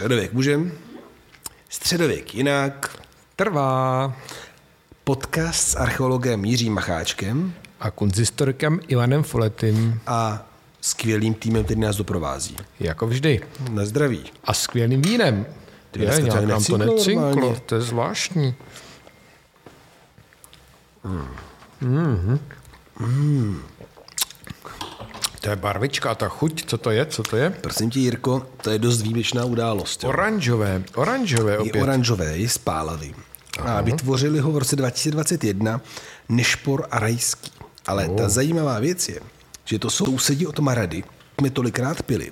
Středověk, 0.00 0.32
můžem? 0.32 0.72
Středověk 1.68 2.34
jinak 2.34 2.96
Trvá. 3.36 4.12
podcast 5.04 5.68
s 5.68 5.74
archeologem 5.76 6.44
Jiřím 6.44 6.72
Macháčkem 6.74 7.52
A 7.80 7.90
kunzistorikem 7.90 8.80
Ivanem 8.88 9.22
Foletym, 9.22 10.00
a 10.06 10.46
skvělým 10.80 11.34
týmem, 11.34 11.64
který 11.64 11.80
nás 11.80 11.96
doprovází. 11.96 12.56
jako 12.80 13.06
vždy. 13.06 13.40
Na 13.70 13.84
zdraví. 13.84 14.24
A 14.44 14.54
skvělým 14.54 15.02
vínem. 15.02 15.46
Ty 15.90 16.02
Je, 16.02 16.22
nějak 16.22 16.40
to 16.40 16.46
nám 16.46 16.64
to 16.64 16.78
necinklo 16.78 17.56
to 17.66 17.74
je 17.74 17.80
zvláštní. 17.80 18.54
Mm. 21.80 23.60
To 25.50 25.52
je 25.52 25.62
barvička, 25.62 26.14
ta 26.14 26.28
chuť, 26.28 26.64
co 26.66 26.78
to 26.78 26.90
je, 26.90 27.06
co 27.06 27.22
to 27.22 27.36
je? 27.36 27.50
Prosím 27.50 27.90
tě, 27.90 27.98
Jirko, 28.00 28.46
to 28.62 28.70
je 28.70 28.78
dost 28.78 29.02
výjimečná 29.02 29.44
událost. 29.44 30.02
jo. 30.02 30.08
Oranžové, 30.08 30.82
oranžové 30.94 31.52
Je 31.52 31.58
opět. 31.58 31.82
oranžové, 31.82 32.38
je 32.38 32.48
spálavý. 32.48 33.14
A 33.58 33.80
vytvořili 33.80 34.38
ho 34.38 34.52
v 34.52 34.58
roce 34.58 34.76
2021 34.76 35.80
Nešpor 36.28 36.86
a 36.90 36.98
Rajský. 36.98 37.50
Ale 37.86 38.08
ta 38.08 38.28
zajímavá 38.28 38.78
věc 38.78 39.08
je, 39.08 39.20
že 39.64 39.78
to 39.78 39.90
jsou 39.90 40.04
sousedí 40.04 40.46
od 40.46 40.58
Marady, 40.58 41.04
jsme 41.38 41.50
tolikrát 41.50 42.02
pili. 42.02 42.30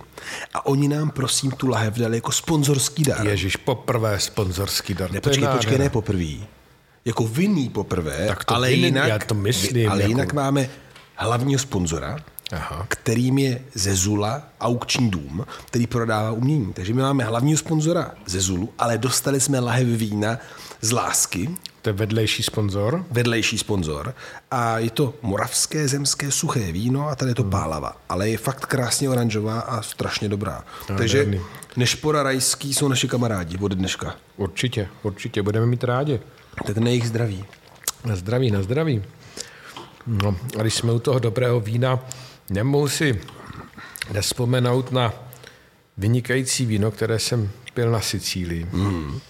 A 0.55 0.66
oni 0.66 0.88
nám 0.88 1.10
prosím 1.10 1.50
tu 1.50 1.69
lahev 1.69 1.94
dali 1.94 2.16
jako 2.16 2.32
sponzorský 2.32 3.03
dar. 3.03 3.27
Ježíš, 3.27 3.56
poprvé 3.56 4.20
sponzorský 4.20 4.94
dar. 4.94 5.10
Ne, 5.12 5.20
to 5.20 5.28
je 5.28 5.32
počkej, 5.34 5.48
počkej, 5.56 5.78
ne 5.78 5.91
poprvé. 5.91 6.47
Jako 7.05 7.28
vinný 7.28 7.69
poprvé, 7.69 8.25
Tak 8.28 8.44
to 8.44 8.55
ale 8.55 8.69
vinný, 8.69 8.82
jinak, 8.84 9.08
já 9.08 9.19
to 9.19 9.34
myslím, 9.34 9.91
ale 9.91 10.00
jako- 10.03 10.08
jinak 10.10 10.32
máme 10.32 10.69
hlavního 11.16 11.58
sponzora, 11.58 12.16
Aha. 12.52 12.86
kterým 12.88 13.38
je 13.38 13.60
Zezula 13.74 14.42
aukční 14.60 15.10
dům, 15.10 15.46
který 15.66 15.86
prodává 15.86 16.32
umění. 16.32 16.72
Takže 16.72 16.94
my 16.94 17.02
máme 17.02 17.24
hlavního 17.24 17.58
sponzora 17.58 18.10
Zezulu, 18.27 18.72
ale 18.78 18.98
dostali 18.98 19.41
jsme 19.41 19.58
lahev 19.60 19.86
vína 19.88 20.38
z 20.80 20.92
lásky, 20.92 21.50
To 21.82 21.88
je 21.88 21.92
vedlejší 21.92 22.42
sponzor. 22.42 23.04
vedlejší 23.10 23.58
sponzor 23.58 24.14
a 24.50 24.78
je 24.78 24.91
to 24.91 25.14
moravské 25.22 25.88
zemské 25.88 26.30
suché 26.30 26.72
víno 26.72 27.08
a 27.08 27.14
tady 27.14 27.30
je 27.30 27.34
to 27.34 27.44
pálava, 27.44 27.96
ale 28.08 28.28
je 28.28 28.38
fakt 28.38 28.66
krásně 28.66 29.10
oranžová 29.10 29.60
a 29.60 29.82
strašně 29.82 30.28
dobrá. 30.28 30.64
Takže 30.86 31.19
Nádherný. 31.19 31.41
Nešpora 31.76 32.22
Rajský 32.22 32.74
jsou 32.74 32.88
naši 32.88 33.08
kamarádi 33.08 33.58
od 33.58 33.72
dneška. 33.72 34.14
Určitě, 34.36 34.88
určitě, 35.02 35.42
budeme 35.42 35.66
mít 35.66 35.84
rádi. 35.84 36.20
Tak 36.66 36.78
na 36.78 36.88
jejich 36.88 37.08
zdraví. 37.08 37.44
Na 38.04 38.16
zdraví, 38.16 38.50
na 38.50 38.62
zdraví. 38.62 39.02
No, 40.06 40.36
a 40.58 40.62
když 40.62 40.74
jsme 40.74 40.92
u 40.92 40.98
toho 40.98 41.19
dobrého 41.19 41.60
vína, 41.60 42.00
nemohu 42.50 42.88
si 42.88 43.20
nespomenout 44.12 44.92
na 44.92 45.14
vynikající 45.97 46.66
víno, 46.66 46.91
které 46.91 47.19
jsem 47.19 47.50
pil 47.75 47.91
na 47.91 48.00
Sicílii. 48.00 48.64
Mm. 48.72 49.20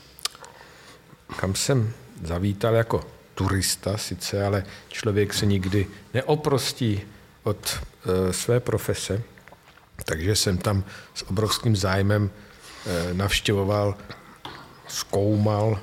Kam 1.36 1.54
jsem 1.54 1.92
zavítal 2.22 2.74
jako 2.74 3.04
turista 3.34 3.96
sice, 3.96 4.46
ale 4.46 4.64
člověk 4.88 5.34
se 5.34 5.46
nikdy 5.46 5.86
neoprostí 6.14 7.00
od 7.42 7.78
e, 7.78 8.32
své 8.32 8.60
profese, 8.60 9.22
takže 10.04 10.36
jsem 10.36 10.58
tam 10.58 10.84
s 11.14 11.22
obrovským 11.30 11.76
zájmem 11.76 12.30
e, 12.86 13.14
navštěvoval, 13.14 13.96
zkoumal 14.88 15.80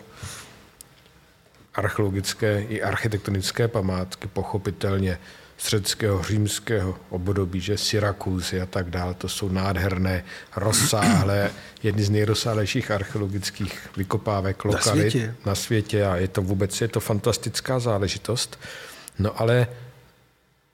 archeologické 1.76 2.62
i 2.62 2.82
architektonické 2.82 3.68
památky, 3.68 4.28
pochopitelně 4.28 5.20
z 5.58 5.68
řeckého, 5.70 6.24
římského 6.24 6.98
období, 7.10 7.62
že 7.62 7.78
Syrakusy 7.78 8.62
a 8.62 8.66
tak 8.66 8.90
dále, 8.90 9.14
to 9.14 9.30
jsou 9.30 9.50
nádherné, 9.50 10.24
rozsáhlé, 10.56 11.52
jedny 11.84 12.04
z 12.04 12.10
nejrozsáhlejších 12.10 12.92
archeologických 12.92 13.90
vykopávek 13.98 14.66
lokalit 14.66 15.12
světě. 15.12 15.36
na 15.46 15.56
světě 15.56 16.06
a 16.06 16.16
je 16.16 16.28
to 16.28 16.42
vůbec 16.42 16.82
je 16.82 16.88
to 16.88 17.00
fantastická 17.00 17.80
záležitost. 17.80 18.60
No 19.20 19.42
ale 19.42 19.68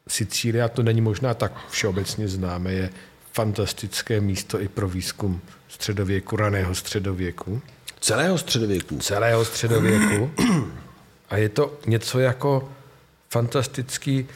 Sicília 0.07 0.67
to 0.67 0.83
není 0.83 1.01
možná 1.01 1.33
tak 1.33 1.69
všeobecně 1.69 2.27
známé, 2.27 2.73
je 2.73 2.89
fantastické 3.33 4.21
místo 4.21 4.61
i 4.61 4.67
pro 4.67 4.89
výzkum 4.89 5.41
středověku, 5.67 6.35
raného 6.35 6.75
středověku 6.75 7.61
Celého 7.99 8.37
středověku. 8.37 8.97
celého 8.97 9.45
středověku. 9.45 10.31
A 11.29 11.37
je 11.37 11.49
to 11.49 11.79
něco 11.87 12.19
jako 12.19 12.69
fantastický 13.29 14.27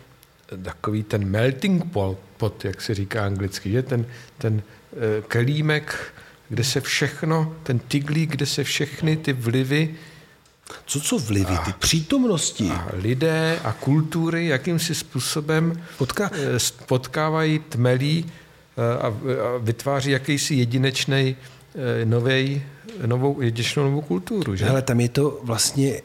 takový 0.64 1.04
ten 1.04 1.26
melting 1.26 1.84
pot, 2.38 2.66
jak 2.66 2.82
se 2.82 2.94
říká 2.94 3.26
anglicky, 3.26 3.72
že 3.72 3.84
ten, 3.84 4.06
ten 4.38 4.62
eh, 4.94 5.22
kelímek, 5.28 6.14
kde 6.50 6.64
se 6.64 6.82
všechno, 6.82 7.56
ten 7.64 7.80
tyglík, 7.80 8.30
kde 8.32 8.46
se 8.46 8.64
všechny 8.64 9.18
ty 9.18 9.34
vlivy 9.34 9.96
Co 10.86 11.00
co 11.02 11.18
vlivy, 11.20 11.58
ty 11.66 11.74
přítomnosti. 11.80 12.70
a 12.70 12.88
lidé 12.94 13.60
a 13.64 13.72
kultury 13.74 14.48
jakýmsi 14.48 14.96
způsobem 14.96 15.82
Potká- 16.00 16.30
eh, 16.34 16.84
potkávají, 16.86 17.60
tmelí 17.60 18.26
eh, 18.78 18.98
a, 19.00 19.08
a 19.08 19.14
vytváří 19.60 20.12
jakýsi 20.12 20.56
jedinečný 20.56 21.36
novej, 22.04 22.62
novou, 23.06 23.42
jedinečnou 23.42 23.84
novou 23.84 24.02
kulturu. 24.02 24.56
Že? 24.56 24.66
Hele, 24.66 24.82
tam 24.82 25.00
je 25.00 25.10
to 25.10 25.40
vlastně 25.44 26.02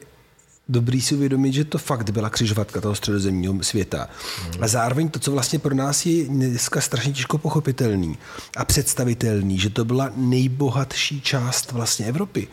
dobrý 0.70 1.00
si 1.00 1.14
uvědomit, 1.14 1.53
že 1.53 1.64
to 1.64 1.78
fakt 1.78 2.10
byla 2.10 2.31
křižovatka 2.31 2.81
toho 2.81 2.94
středozemního 2.94 3.62
světa. 3.62 4.08
A 4.60 4.69
zároveň 4.69 5.08
to, 5.08 5.19
co 5.19 5.32
vlastně 5.32 5.58
pro 5.58 5.75
nás 5.75 6.06
je 6.06 6.25
dneska 6.25 6.81
strašně 6.81 7.12
těžko 7.12 7.38
pochopitelný 7.38 8.19
a 8.56 8.64
představitelný, 8.64 9.59
že 9.59 9.70
to 9.70 9.84
byla 9.84 10.10
nejbohatší 10.16 11.20
část 11.20 11.72
vlastně 11.72 12.06
Evropy. 12.06 12.48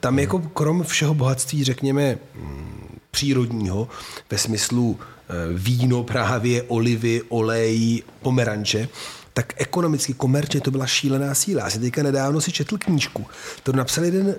Tam 0.00 0.18
jako 0.18 0.38
krom 0.38 0.82
všeho 0.82 1.14
bohatství, 1.14 1.64
řekněme, 1.64 2.18
mm, 2.34 2.98
přírodního, 3.10 3.88
ve 4.30 4.38
smyslu 4.38 4.98
eh, 5.00 5.34
víno 5.54 6.02
právě, 6.02 6.62
olivy, 6.62 7.22
olej, 7.28 8.02
pomeranče, 8.22 8.88
tak 9.32 9.52
ekonomicky, 9.56 10.14
komerčně 10.14 10.60
to 10.60 10.70
byla 10.70 10.86
šílená 10.86 11.34
síla. 11.34 11.64
Já 11.64 11.70
jsem 11.70 11.82
teďka 11.82 12.02
nedávno 12.02 12.40
si 12.40 12.52
četl 12.52 12.78
knížku. 12.78 13.26
To 13.62 13.72
napsal 13.72 14.04
jeden 14.04 14.34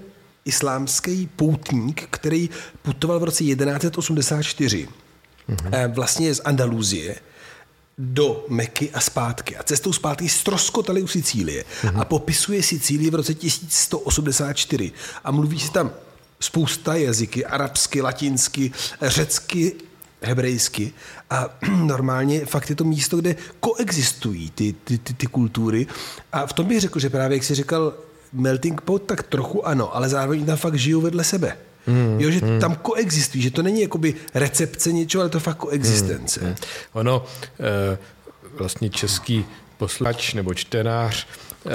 islámský 0.46 1.30
poutník, 1.36 2.08
který 2.10 2.50
putoval 2.82 3.20
v 3.20 3.24
roce 3.24 3.44
1184. 3.44 4.88
Mm-hmm. 5.50 5.94
Vlastně 5.94 6.36
z 6.36 6.40
Andaluzie 6.40 7.16
do 7.98 8.46
Meky 8.50 8.92
a 8.92 9.00
zpátky. 9.00 9.58
A 9.58 9.64
cestou 9.64 9.94
zpátky 9.94 10.30
stroskotali 10.30 11.02
u 11.02 11.08
Sicílie. 11.08 11.64
Mm-hmm. 11.82 12.02
A 12.02 12.06
popisuje 12.06 12.64
Sicílii 12.64 13.10
v 13.10 13.16
roce 13.16 13.34
1184. 13.34 14.92
A 15.24 15.32
mluví 15.32 15.60
se 15.60 15.72
tam 15.72 15.92
spousta 16.40 16.96
jazyky, 16.96 17.46
arabsky, 17.46 18.02
latinsky, 18.02 18.72
řecky, 19.02 19.76
hebrejsky 20.22 20.94
a 21.30 21.50
normálně 21.76 22.46
fakt 22.46 22.70
je 22.70 22.76
to 22.76 22.84
místo, 22.84 23.18
kde 23.18 23.36
koexistují 23.60 24.50
ty, 24.50 24.76
ty, 24.84 24.98
ty, 24.98 25.14
ty 25.14 25.28
kultury 25.28 25.88
a 26.32 26.48
v 26.48 26.54
tom 26.54 26.66
bych 26.66 26.82
řekl, 26.82 27.00
že 27.00 27.10
právě 27.10 27.36
jak 27.36 27.44
jsi 27.44 27.56
říkal 27.56 27.94
melting 28.34 28.82
pot, 28.82 29.02
tak 29.02 29.24
trochu 29.24 29.68
ano, 29.68 29.96
ale 29.96 30.10
zároveň 30.10 30.46
tam 30.46 30.58
fakt 30.58 30.76
žijou 30.76 31.02
vedle 31.02 31.24
sebe. 31.24 31.58
Mm, 31.88 32.20
jo, 32.20 32.32
že 32.32 32.46
mm. 32.46 32.60
tam 32.60 32.76
koexistují, 32.76 33.44
že 33.44 33.52
to 33.52 33.64
není 33.64 33.82
jakoby 33.82 34.16
recepce 34.34 34.92
něčeho, 34.92 35.22
ale 35.22 35.30
to 35.30 35.40
fakt 35.40 35.58
koexistence. 35.58 36.40
Mm, 36.42 36.56
Ono, 36.94 37.26
eh, 37.60 37.98
vlastně 38.58 38.90
český 38.90 39.46
posluchač 39.78 40.34
nebo 40.34 40.54
čtenář 40.54 41.28
eh, 41.66 41.70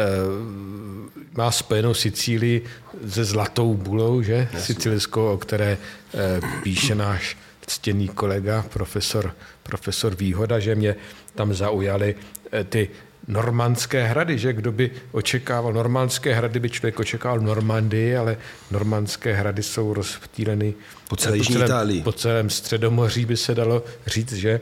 má 1.36 1.50
spojenou 1.50 1.94
Sicílii 1.94 2.64
se 3.08 3.24
Zlatou 3.24 3.74
bulou, 3.74 4.22
že? 4.22 4.48
Sicilskou, 4.58 5.32
o 5.32 5.38
které 5.38 5.78
eh, 6.14 6.40
píše 6.62 6.94
náš 6.94 7.36
ctěný 7.66 8.08
kolega, 8.08 8.64
profesor, 8.72 9.34
profesor 9.62 10.14
Výhoda, 10.14 10.58
že 10.58 10.74
mě 10.74 10.96
tam 11.34 11.54
zaujaly 11.54 12.14
eh, 12.52 12.64
ty 12.64 12.88
normandské 13.28 14.06
hrady, 14.06 14.38
že 14.38 14.52
kdo 14.52 14.72
by 14.72 14.90
očekával, 15.12 15.72
normandské 15.72 16.34
hrady 16.34 16.60
by 16.60 16.70
člověk 16.70 17.00
očekával 17.00 17.38
v 17.38 17.42
Normandii, 17.42 18.16
ale 18.16 18.36
normandské 18.70 19.34
hrady 19.34 19.62
jsou 19.62 19.94
rozptýleny 19.94 20.74
Po 21.08 21.16
celé 21.16 21.36
Jižní 21.36 21.52
celém, 21.52 21.66
Itálii. 21.66 22.02
po 22.02 22.12
celém 22.12 22.50
středomoří 22.50 23.24
by 23.24 23.36
se 23.36 23.54
dalo 23.54 23.84
říct, 24.06 24.32
že 24.32 24.60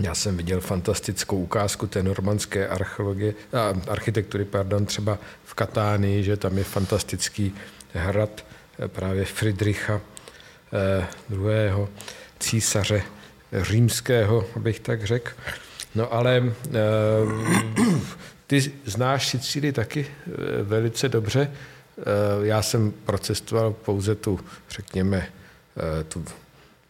já 0.00 0.14
jsem 0.14 0.36
viděl 0.36 0.60
fantastickou 0.60 1.42
ukázku 1.42 1.86
té 1.86 2.02
normandské 2.02 2.68
archeologie, 2.68 3.34
a, 3.52 3.90
architektury, 3.90 4.44
pardon, 4.44 4.86
třeba 4.86 5.18
v 5.44 5.54
Katánii, 5.54 6.24
že 6.24 6.36
tam 6.36 6.58
je 6.58 6.64
fantastický 6.64 7.54
hrad 7.92 8.44
eh, 8.78 8.88
právě 8.88 9.24
Friedricha 9.24 10.00
eh, 10.72 11.06
druhého 11.28 11.88
císaře 12.38 13.02
římského, 13.62 14.44
abych 14.56 14.80
tak 14.80 15.04
řekl. 15.04 15.30
No 15.96 16.12
ale 16.14 16.42
eh, 16.42 16.70
ty 18.46 18.72
znáš 18.84 19.28
Sicílii 19.28 19.72
taky 19.72 20.06
eh, 20.06 20.62
velice 20.62 21.08
dobře. 21.08 21.50
Eh, 21.98 22.02
Já 22.46 22.62
jsem 22.62 22.92
procestoval 22.92 23.72
pouze 23.72 24.14
tu, 24.14 24.40
řekněme, 24.70 25.26
eh, 26.00 26.04
tu 26.04 26.24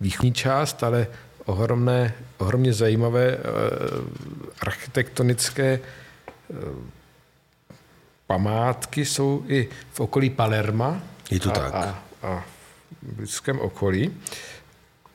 východní 0.00 0.32
část, 0.32 0.82
ale 0.82 1.06
ohromné, 1.44 2.14
ohromně 2.38 2.72
zajímavé 2.72 3.38
architektonické 4.60 5.80
památky 8.26 9.04
jsou 9.04 9.44
i 9.48 9.68
v 9.92 10.00
okolí 10.00 10.30
Palerma. 10.30 11.00
Je 11.30 11.40
to 11.40 11.50
a, 11.50 11.54
tak. 11.54 11.74
A, 11.74 12.02
a 12.22 12.44
v 13.02 13.12
blízkém 13.16 13.60
okolí. 13.60 14.16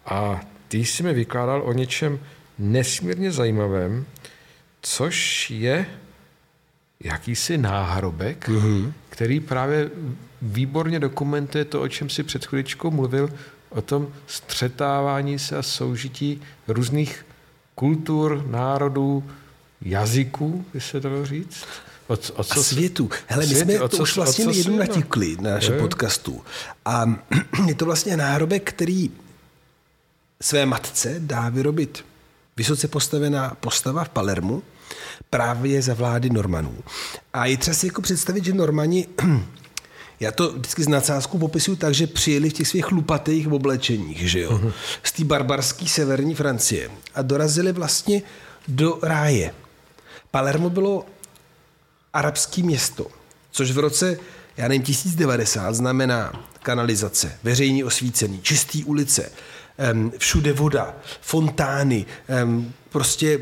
A 0.05 0.41
ty 0.67 0.77
jsi 0.77 1.03
mi 1.03 1.13
vykládal 1.13 1.61
o 1.61 1.73
něčem 1.73 2.19
nesmírně 2.61 3.31
zajímavém, 3.31 4.05
což 4.81 5.49
je 5.49 5.85
jakýsi 6.99 7.57
náhrobek, 7.57 8.49
mm-hmm. 8.49 8.93
který 9.09 9.39
právě 9.39 9.89
výborně 10.41 10.99
dokumentuje 10.99 11.65
to, 11.65 11.81
o 11.81 11.87
čem 11.87 12.09
si 12.09 12.23
před 12.23 12.45
chviličkou 12.45 12.91
mluvil, 12.91 13.29
o 13.69 13.81
tom 13.81 14.07
střetávání 14.27 15.39
se 15.39 15.57
a 15.57 15.61
soužití 15.61 16.41
různých 16.67 17.25
kultur, 17.75 18.45
národů, 18.47 19.23
jazyků, 19.81 20.65
by 20.73 20.81
se 20.81 20.99
dalo 20.99 21.25
říct. 21.25 21.65
O, 22.07 22.13
o 22.13 22.17
co 22.17 22.59
a 22.59 22.63
světu. 22.63 23.09
Hele, 23.27 23.45
my 23.45 23.55
jsme 23.55 23.79
to 23.89 23.97
už 23.97 24.15
vlastně 24.15 24.45
jednou 24.57 24.77
natikli 24.77 25.37
na 25.41 25.51
našem 25.51 25.79
podcastu. 25.79 26.41
A 26.85 27.15
je 27.67 27.75
to 27.75 27.85
vlastně 27.85 28.17
náhrobek, 28.17 28.73
který 28.73 29.11
své 30.41 30.65
matce 30.65 31.15
dá 31.19 31.49
vyrobit 31.49 32.05
vysoce 32.57 32.87
postavená 32.87 33.57
postava 33.59 34.03
v 34.03 34.09
Palermu, 34.09 34.63
právě 35.29 35.81
za 35.81 35.93
vlády 35.93 36.29
Normanů. 36.29 36.77
A 37.33 37.45
je 37.45 37.57
třeba 37.57 37.75
si 37.75 37.87
jako 37.87 38.01
představit, 38.01 38.45
že 38.45 38.53
Normani, 38.53 39.07
já 40.19 40.31
to 40.31 40.51
vždycky 40.51 40.83
z 40.83 40.87
nadsázku 40.87 41.37
popisuju 41.37 41.77
tak, 41.77 41.93
že 41.93 42.07
přijeli 42.07 42.49
v 42.49 42.53
těch 42.53 42.67
svých 42.67 42.91
lupatých 42.91 43.47
oblečeních, 43.51 44.29
že 44.29 44.39
jo, 44.39 44.51
uh-huh. 44.51 44.73
z 45.03 45.11
té 45.11 45.23
barbarské 45.23 45.87
severní 45.87 46.35
Francie 46.35 46.91
a 47.15 47.21
dorazili 47.21 47.71
vlastně 47.71 48.21
do 48.67 48.99
ráje. 49.01 49.53
Palermo 50.31 50.69
bylo 50.69 51.05
arabské 52.13 52.63
město, 52.63 53.07
což 53.51 53.71
v 53.71 53.79
roce, 53.79 54.19
já 54.57 54.67
nevím, 54.67 54.83
1090 54.83 55.73
znamená 55.73 56.45
kanalizace, 56.63 57.37
veřejně 57.43 57.85
osvícený, 57.85 58.39
čistý 58.41 58.83
ulice, 58.83 59.31
všude 60.17 60.53
voda, 60.53 60.95
fontány, 61.21 62.05
prostě 62.89 63.39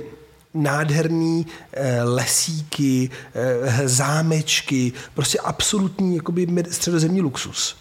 nádherný 0.53 1.47
eh, 1.73 2.03
lesíky, 2.03 3.09
eh, 3.33 3.87
zámečky, 3.87 4.93
prostě 5.13 5.39
absolutní 5.39 6.15
jakoby 6.15 6.47
středozemní 6.69 7.21
luxus. 7.21 7.77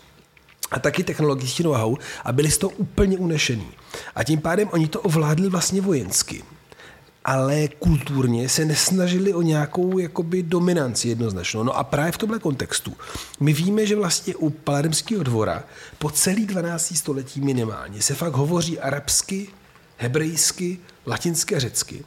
A 0.70 0.78
taky 0.78 1.04
technologický 1.04 1.62
know-how 1.62 1.96
a 2.24 2.32
byli 2.32 2.50
z 2.50 2.58
toho 2.58 2.70
úplně 2.76 3.18
unešený. 3.18 3.68
A 4.14 4.24
tím 4.24 4.40
pádem 4.40 4.68
oni 4.72 4.88
to 4.88 5.00
ovládli 5.00 5.48
vlastně 5.48 5.80
vojensky 5.80 6.42
ale 7.28 7.68
kulturně 7.68 8.48
se 8.48 8.64
nesnažili 8.64 9.34
o 9.34 9.42
nějakou 9.42 9.98
jakoby 9.98 10.42
dominanci 10.42 11.08
jednoznačnou. 11.08 11.62
No 11.62 11.76
a 11.76 11.84
právě 11.84 12.12
v 12.12 12.18
tomhle 12.18 12.38
kontextu 12.38 12.96
my 13.40 13.52
víme, 13.52 13.86
že 13.86 13.96
vlastně 13.96 14.36
u 14.36 14.50
Palermského 14.50 15.22
dvora 15.22 15.64
po 15.98 16.10
celý 16.10 16.46
12. 16.46 16.96
století 16.96 17.40
minimálně 17.40 18.02
se 18.02 18.14
fakt 18.14 18.32
hovoří 18.32 18.78
arabsky, 18.78 19.48
hebrejsky, 19.96 20.78
latinsky 21.06 21.56
a 21.56 21.58
řecky. 21.58 22.04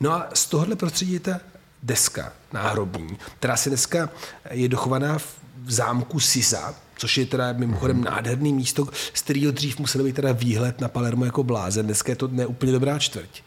No 0.00 0.12
a 0.12 0.28
z 0.34 0.46
tohohle 0.46 0.76
prostředí 0.76 1.12
je 1.12 1.20
ta 1.20 1.40
deska 1.82 2.32
náhrobní, 2.52 3.18
která 3.38 3.56
se 3.56 3.70
dneska 3.70 4.10
je 4.50 4.68
dochovaná 4.68 5.18
v 5.64 5.72
zámku 5.72 6.20
Sisa, 6.20 6.74
což 6.96 7.18
je 7.18 7.26
teda 7.26 7.52
mimochodem 7.52 8.04
nádherný 8.04 8.52
místo, 8.52 8.88
z 9.14 9.22
kterého 9.22 9.52
dřív 9.52 9.78
musel 9.78 10.04
být 10.04 10.16
teda 10.16 10.32
výhled 10.32 10.80
na 10.80 10.88
Palermo 10.88 11.24
jako 11.24 11.42
blázen. 11.42 11.86
Dneska 11.86 12.12
je 12.12 12.16
to 12.16 12.28
neúplně 12.28 12.72
dobrá 12.72 12.98
čtvrť. 12.98 13.42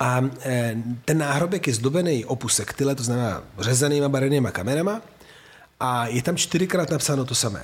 A 0.00 0.30
e, 0.42 0.76
ten 1.04 1.18
náhrobek 1.18 1.66
je 1.66 1.74
zdobený 1.74 2.24
opus 2.24 2.54
sektile, 2.54 2.94
to 2.94 3.02
znamená 3.02 3.42
řezanýma 3.58 4.08
barevnýma 4.08 4.50
kamenama 4.50 5.02
a 5.80 6.06
je 6.06 6.22
tam 6.22 6.36
čtyřikrát 6.36 6.90
napsáno 6.90 7.24
to 7.24 7.34
samé. 7.34 7.62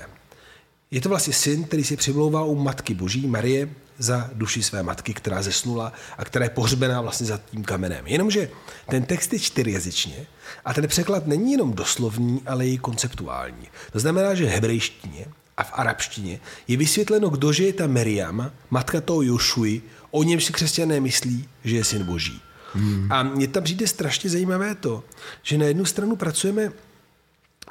Je 0.90 1.00
to 1.00 1.08
vlastně 1.08 1.32
syn, 1.32 1.64
který 1.64 1.84
si 1.84 1.96
přimlouvá 1.96 2.44
u 2.44 2.54
Matky 2.54 2.94
Boží, 2.94 3.26
Marie, 3.26 3.68
za 3.98 4.30
duši 4.32 4.62
své 4.62 4.82
matky, 4.82 5.14
která 5.14 5.42
zesnula 5.42 5.92
a 6.18 6.24
která 6.24 6.44
je 6.44 6.50
pohřbená 6.50 7.00
vlastně 7.00 7.26
za 7.26 7.40
tím 7.50 7.64
kamenem. 7.64 8.06
Jenomže 8.06 8.50
ten 8.90 9.04
text 9.04 9.32
je 9.32 9.38
čtyřjazyčně 9.38 10.26
a 10.64 10.74
ten 10.74 10.88
překlad 10.88 11.26
není 11.26 11.52
jenom 11.52 11.72
doslovný, 11.72 12.42
ale 12.46 12.66
i 12.66 12.78
konceptuální. 12.78 13.68
To 13.92 13.98
znamená, 13.98 14.34
že 14.34 14.46
v 14.46 14.48
hebrejštině 14.48 15.26
a 15.56 15.64
v 15.64 15.70
arabštině 15.72 16.40
je 16.68 16.76
vysvětleno, 16.76 17.28
kdože 17.28 17.64
je 17.64 17.72
ta 17.72 17.86
Meriam, 17.86 18.50
matka 18.70 19.00
toho 19.00 19.22
Jošuji, 19.22 19.82
o 20.14 20.22
něm 20.22 20.40
si 20.40 20.52
křesťané 20.52 21.00
myslí, 21.00 21.48
že 21.64 21.76
je 21.76 21.84
syn 21.84 22.04
boží. 22.04 22.40
Hmm. 22.72 23.12
A 23.12 23.22
mně 23.22 23.48
tam 23.48 23.64
přijde 23.64 23.86
strašně 23.86 24.30
zajímavé 24.30 24.74
to, 24.74 25.04
že 25.42 25.58
na 25.58 25.66
jednu 25.66 25.84
stranu 25.84 26.16
pracujeme 26.16 26.72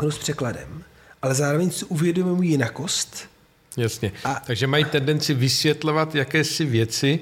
s 0.09 0.17
překladem, 0.17 0.83
ale 1.21 1.35
zároveň 1.35 1.71
si 1.71 1.85
uvědomujeme 1.85 2.45
jinakost. 2.45 3.29
Jasně. 3.77 4.11
A, 4.23 4.41
Takže 4.47 4.67
mají 4.67 4.85
tendenci 4.85 5.33
vysvětlovat 5.33 6.15
jakési 6.15 6.65
věci 6.65 7.19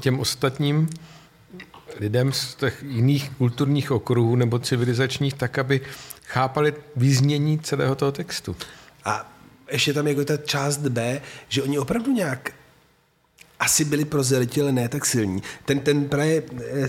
těm 0.00 0.20
ostatním 0.20 0.90
lidem 2.00 2.32
z 2.32 2.54
těch 2.54 2.84
jiných 2.88 3.30
kulturních 3.30 3.90
okruhů 3.90 4.36
nebo 4.36 4.58
civilizačních, 4.58 5.34
tak, 5.34 5.58
aby 5.58 5.80
chápali 6.24 6.74
význění 6.96 7.58
celého 7.58 7.94
toho 7.94 8.12
textu. 8.12 8.56
A 9.04 9.32
ještě 9.72 9.92
tam 9.92 10.06
jako 10.06 10.24
ta 10.24 10.36
část 10.36 10.78
B, 10.78 11.20
že 11.48 11.62
oni 11.62 11.78
opravdu 11.78 12.12
nějak 12.12 12.52
asi 13.62 13.84
byli 13.84 14.04
prozřeliti, 14.04 14.60
ale 14.60 14.72
ne 14.72 14.88
tak 14.88 15.06
silní. 15.06 15.42
Ten, 15.64 15.80
ten 15.80 16.08
právě 16.08 16.42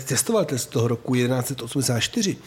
testoval 0.06 0.46
z 0.56 0.65
toho 0.65 0.88
roku 0.88 1.15
1184 1.15 2.38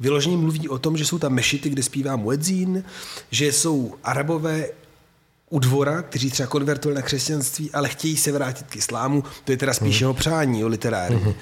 vyloženě 0.00 0.36
mluví 0.36 0.68
o 0.68 0.78
tom, 0.78 0.96
že 0.96 1.04
jsou 1.04 1.18
tam 1.18 1.32
mešity, 1.32 1.70
kde 1.70 1.82
zpívá 1.82 2.16
muedzín, 2.16 2.84
že 3.30 3.52
jsou 3.52 3.94
arabové 4.04 4.68
u 5.50 5.58
dvora, 5.58 6.02
kteří 6.02 6.30
třeba 6.30 6.46
konvertovali 6.46 6.96
na 6.96 7.02
křesťanství, 7.02 7.70
ale 7.70 7.88
chtějí 7.88 8.16
se 8.16 8.32
vrátit 8.32 8.66
k 8.66 8.76
islámu, 8.76 9.24
to 9.44 9.52
je 9.52 9.56
teda 9.56 9.74
spíš 9.74 10.00
jeho 10.00 10.14
přání, 10.14 10.64
o 10.64 10.68
literární. 10.68 11.16
Mm-hmm. 11.16 11.34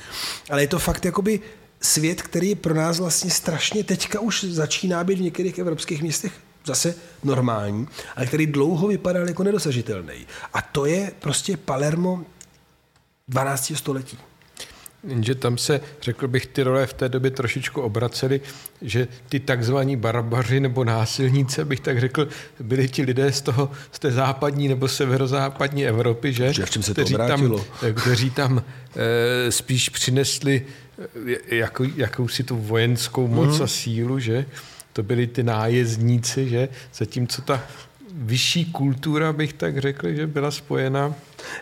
Ale 0.50 0.62
je 0.62 0.68
to 0.68 0.78
fakt 0.78 1.04
jakoby 1.04 1.40
svět, 1.80 2.22
který 2.22 2.48
je 2.48 2.56
pro 2.56 2.74
nás 2.74 2.98
vlastně 2.98 3.30
strašně 3.30 3.84
teďka 3.84 4.20
už 4.20 4.44
začíná 4.44 5.04
být 5.04 5.18
v 5.18 5.22
některých 5.22 5.58
evropských 5.58 6.02
městech 6.02 6.32
zase 6.64 6.94
normální, 7.24 7.88
ale 8.16 8.26
který 8.26 8.46
dlouho 8.46 8.88
vypadal 8.88 9.28
jako 9.28 9.42
nedosažitelný. 9.42 10.26
A 10.54 10.62
to 10.62 10.86
je 10.86 11.12
prostě 11.20 11.56
Palermo 11.56 12.24
12. 13.28 13.72
století. 13.74 14.18
Jenže 15.04 15.34
tam 15.34 15.58
se, 15.58 15.80
řekl 16.02 16.28
bych, 16.28 16.46
ty 16.46 16.62
role 16.62 16.86
v 16.86 16.92
té 16.92 17.08
době 17.08 17.30
trošičku 17.30 17.80
obracely, 17.80 18.40
že 18.82 19.08
ty 19.28 19.40
takzvaní 19.40 19.96
barbaři 19.96 20.60
nebo 20.60 20.84
násilníci, 20.84 21.64
bych 21.64 21.80
tak 21.80 22.00
řekl, 22.00 22.28
byli 22.60 22.88
ti 22.88 23.02
lidé 23.02 23.32
z, 23.32 23.40
toho, 23.40 23.70
z 23.92 23.98
té 23.98 24.12
západní 24.12 24.68
nebo 24.68 24.88
severozápadní 24.88 25.86
Evropy, 25.86 26.32
že? 26.32 26.52
že 26.52 26.66
v 26.66 26.70
čem 26.70 26.82
se 26.82 26.92
kteří, 26.92 27.14
to 27.14 27.18
tam, 27.18 27.54
kteří 27.94 28.30
tam 28.30 28.62
e, 28.96 29.52
spíš 29.52 29.88
přinesli 29.88 30.66
e, 31.50 31.56
jakou, 31.56 31.84
jakousi 31.96 32.42
tu 32.42 32.56
vojenskou 32.56 33.28
moc 33.28 33.58
mm. 33.58 33.64
a 33.64 33.66
sílu, 33.66 34.18
že? 34.18 34.46
To 34.92 35.02
byli 35.02 35.26
ty 35.26 35.42
nájezdníci, 35.42 36.48
že? 36.48 36.68
Zatímco 36.94 37.42
ta 37.42 37.62
vyšší 38.12 38.64
kultura, 38.64 39.32
bych 39.32 39.52
tak 39.52 39.78
řekl, 39.78 40.12
že 40.12 40.26
byla 40.26 40.50
spojena 40.50 41.14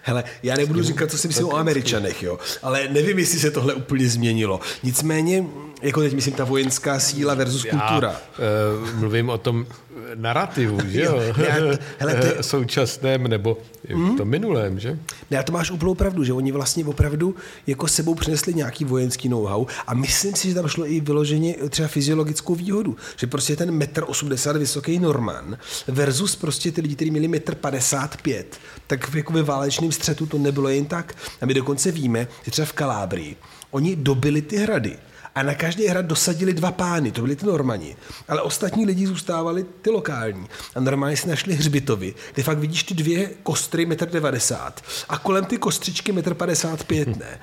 Hele, 0.02 0.24
já 0.42 0.56
nebudu 0.56 0.82
říkat, 0.82 1.10
co 1.10 1.18
si 1.18 1.28
myslím 1.28 1.46
o 1.46 1.56
Američanech, 1.56 2.22
jo, 2.22 2.38
ale 2.62 2.88
nevím, 2.90 3.18
jestli 3.18 3.38
se 3.38 3.50
tohle 3.50 3.74
úplně 3.74 4.08
změnilo. 4.08 4.60
Nicméně, 4.82 5.44
jako 5.82 6.00
teď 6.00 6.14
myslím, 6.14 6.34
ta 6.34 6.44
vojenská 6.44 7.00
síla 7.00 7.34
versus 7.34 7.64
já, 7.64 7.70
kultura. 7.70 8.10
Uh, 8.10 8.94
mluvím 8.94 9.30
o 9.30 9.38
tom 9.38 9.66
narrativu, 10.14 10.78
že 10.88 11.02
jo? 11.02 11.20
já, 11.36 11.54
hele, 11.98 12.14
ty... 12.22 12.42
Současném 12.42 13.28
nebo 13.28 13.58
v 13.88 14.16
tom 14.16 14.28
minulém, 14.28 14.80
že? 14.80 14.90
Ne, 15.30 15.36
já 15.36 15.42
to 15.42 15.52
máš 15.52 15.70
úplnou 15.70 15.94
pravdu, 15.94 16.24
že 16.24 16.32
oni 16.32 16.52
vlastně 16.52 16.84
opravdu 16.84 17.34
jako 17.66 17.88
sebou 17.88 18.14
přinesli 18.14 18.54
nějaký 18.54 18.84
vojenský 18.84 19.28
know-how 19.28 19.66
a 19.86 19.94
myslím 19.94 20.34
si, 20.34 20.48
že 20.48 20.54
tam 20.54 20.68
šlo 20.68 20.86
i 20.86 21.00
vyloženě 21.00 21.54
třeba 21.68 21.88
fyziologickou 21.88 22.54
výhodu, 22.54 22.96
že 23.16 23.26
prostě 23.26 23.56
ten 23.56 23.70
metr 23.70 24.04
80 24.06 24.56
vysoký 24.56 24.98
Norman 24.98 25.58
versus 25.88 26.36
prostě 26.36 26.72
ty 26.72 26.80
lidi, 26.80 26.94
kteří 26.94 27.10
měli 27.10 27.28
metr 27.28 27.54
55, 27.54 28.58
tak 28.86 29.14
jako 29.14 29.32
ve 29.32 29.42
válečném 29.42 29.92
střetu 29.92 30.26
to 30.26 30.38
nebylo 30.38 30.68
jen 30.68 30.84
tak. 30.84 31.14
A 31.40 31.46
my 31.46 31.54
dokonce 31.54 31.90
víme, 31.90 32.28
že 32.42 32.50
třeba 32.50 32.66
v 32.66 32.72
Kalábrii 32.72 33.36
oni 33.70 33.96
dobili 33.96 34.42
ty 34.42 34.56
hrady 34.56 34.96
a 35.38 35.42
na 35.42 35.54
každý 35.54 35.86
hrad 35.86 36.06
dosadili 36.06 36.54
dva 36.54 36.72
pány, 36.72 37.12
to 37.12 37.20
byli 37.20 37.36
ty 37.36 37.46
normani. 37.46 37.96
Ale 38.28 38.42
ostatní 38.42 38.86
lidi 38.86 39.06
zůstávali 39.06 39.66
ty 39.82 39.90
lokální. 39.90 40.48
A 40.74 40.80
normálně 40.80 41.16
si 41.16 41.28
našli 41.28 41.54
hřbitovy, 41.54 42.14
kde 42.34 42.42
fakt 42.42 42.58
vidíš 42.58 42.82
ty 42.82 42.94
dvě 42.94 43.30
kostry 43.42 43.88
1,90 43.88 44.66
m 44.66 44.72
a 45.08 45.18
kolem 45.18 45.44
ty 45.44 45.58
kostřičky 45.58 46.12
1,55 46.12 47.06
m, 47.06 47.14
ne. 47.18 47.40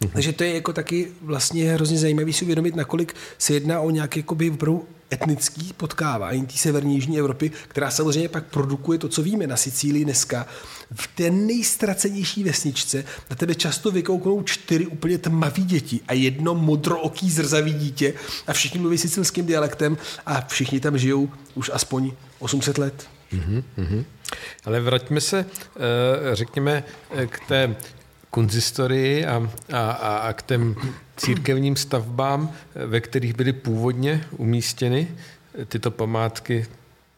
Mm-hmm. 0.00 0.10
Takže 0.12 0.32
to 0.32 0.44
je 0.44 0.54
jako 0.54 0.72
taky 0.72 1.08
vlastně 1.22 1.72
hrozně 1.72 1.98
zajímavý 1.98 2.32
si 2.32 2.44
uvědomit, 2.44 2.76
nakolik 2.76 3.14
se 3.38 3.52
jedná 3.52 3.80
o 3.80 3.90
nějaké 3.90 4.20
jakoby 4.20 4.50
opravdu 4.50 4.86
etnický 5.12 5.72
potkávání 5.76 6.46
té 6.46 6.56
severní 6.56 6.94
jižní 6.94 7.18
Evropy, 7.18 7.50
která 7.68 7.90
samozřejmě 7.90 8.28
pak 8.28 8.44
produkuje 8.44 8.98
to, 8.98 9.08
co 9.08 9.22
víme 9.22 9.46
na 9.46 9.56
Sicílii 9.56 10.04
dneska. 10.04 10.46
V 10.94 11.06
té 11.06 11.30
nejstracenější 11.30 12.44
vesničce 12.44 13.04
na 13.30 13.36
tebe 13.36 13.54
často 13.54 13.90
vykouknou 13.90 14.42
čtyři 14.42 14.86
úplně 14.86 15.18
tmavý 15.18 15.64
děti 15.64 16.00
a 16.08 16.12
jedno 16.12 16.54
modrooký 16.54 17.30
zrzavý 17.30 17.72
dítě 17.72 18.14
a 18.46 18.52
všichni 18.52 18.80
mluví 18.80 18.98
sicilským 18.98 19.46
dialektem 19.46 19.98
a 20.26 20.40
všichni 20.40 20.80
tam 20.80 20.98
žijou 20.98 21.30
už 21.54 21.70
aspoň 21.72 22.12
800 22.38 22.78
let. 22.78 23.08
Mm-hmm. 23.32 24.04
Ale 24.64 24.80
vraťme 24.80 25.20
se, 25.20 25.38
eh, 25.38 25.80
řekněme, 26.32 26.84
eh, 27.10 27.26
k 27.26 27.40
té 27.48 27.76
konzistorii 28.30 29.26
a, 29.26 29.50
a, 29.72 29.90
a 29.90 30.32
k 30.32 30.42
těm 30.42 30.76
církevním 31.16 31.76
stavbám, 31.76 32.52
ve 32.86 33.00
kterých 33.00 33.36
byly 33.36 33.52
původně 33.52 34.24
umístěny 34.36 35.08
tyto 35.68 35.90
památky 35.90 36.66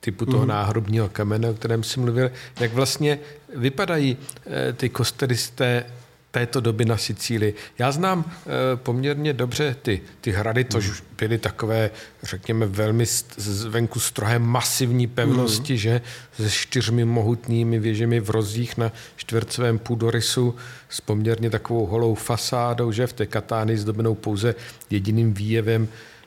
typu 0.01 0.27
toho 0.27 0.43
mm. 0.43 0.49
náhrobního 0.49 1.09
kamene, 1.09 1.51
o 1.51 1.55
kterém 1.55 1.83
jsem 1.83 2.03
mluvil, 2.03 2.31
jak 2.61 2.73
vlastně 2.73 3.19
vypadají 3.57 4.17
eh, 4.47 4.73
ty 4.73 4.89
kostely 4.89 5.37
z 5.37 5.51
té 5.51 5.85
této 6.31 6.61
doby 6.61 6.85
na 6.85 6.97
Sicílii. 6.97 7.55
Já 7.79 7.93
znám 7.93 8.25
e, 8.25 8.77
poměrně 8.77 9.33
dobře 9.33 9.77
ty, 9.83 10.01
ty 10.21 10.31
hrady, 10.31 10.65
to 10.65 10.79
mm. 10.79 10.85
byly 11.19 11.39
takové, 11.39 11.91
řekněme, 12.23 12.67
velmi 12.67 13.07
zvenku 13.37 14.01
strohé 14.01 14.39
masivní 14.39 15.07
pevnosti, 15.07 15.73
mm. 15.73 15.79
že 15.79 16.01
se 16.37 16.51
čtyřmi 16.51 17.05
mohutnými 17.05 17.79
věžemi 17.79 18.21
v 18.21 18.31
rozích 18.31 18.77
na 18.77 18.93
čtvercovém 19.17 19.79
půdorysu 19.79 20.55
s 20.89 21.01
poměrně 21.01 21.51
takovou 21.51 21.87
holou 21.87 22.15
fasádou, 22.15 22.93
že 22.93 23.07
v 23.07 23.13
té 23.13 23.27
katány 23.27 23.77
zdobenou 23.77 24.15
pouze 24.15 24.55
jediným 24.91 25.35
výjevem 25.35 25.89
Eh, 25.89 26.20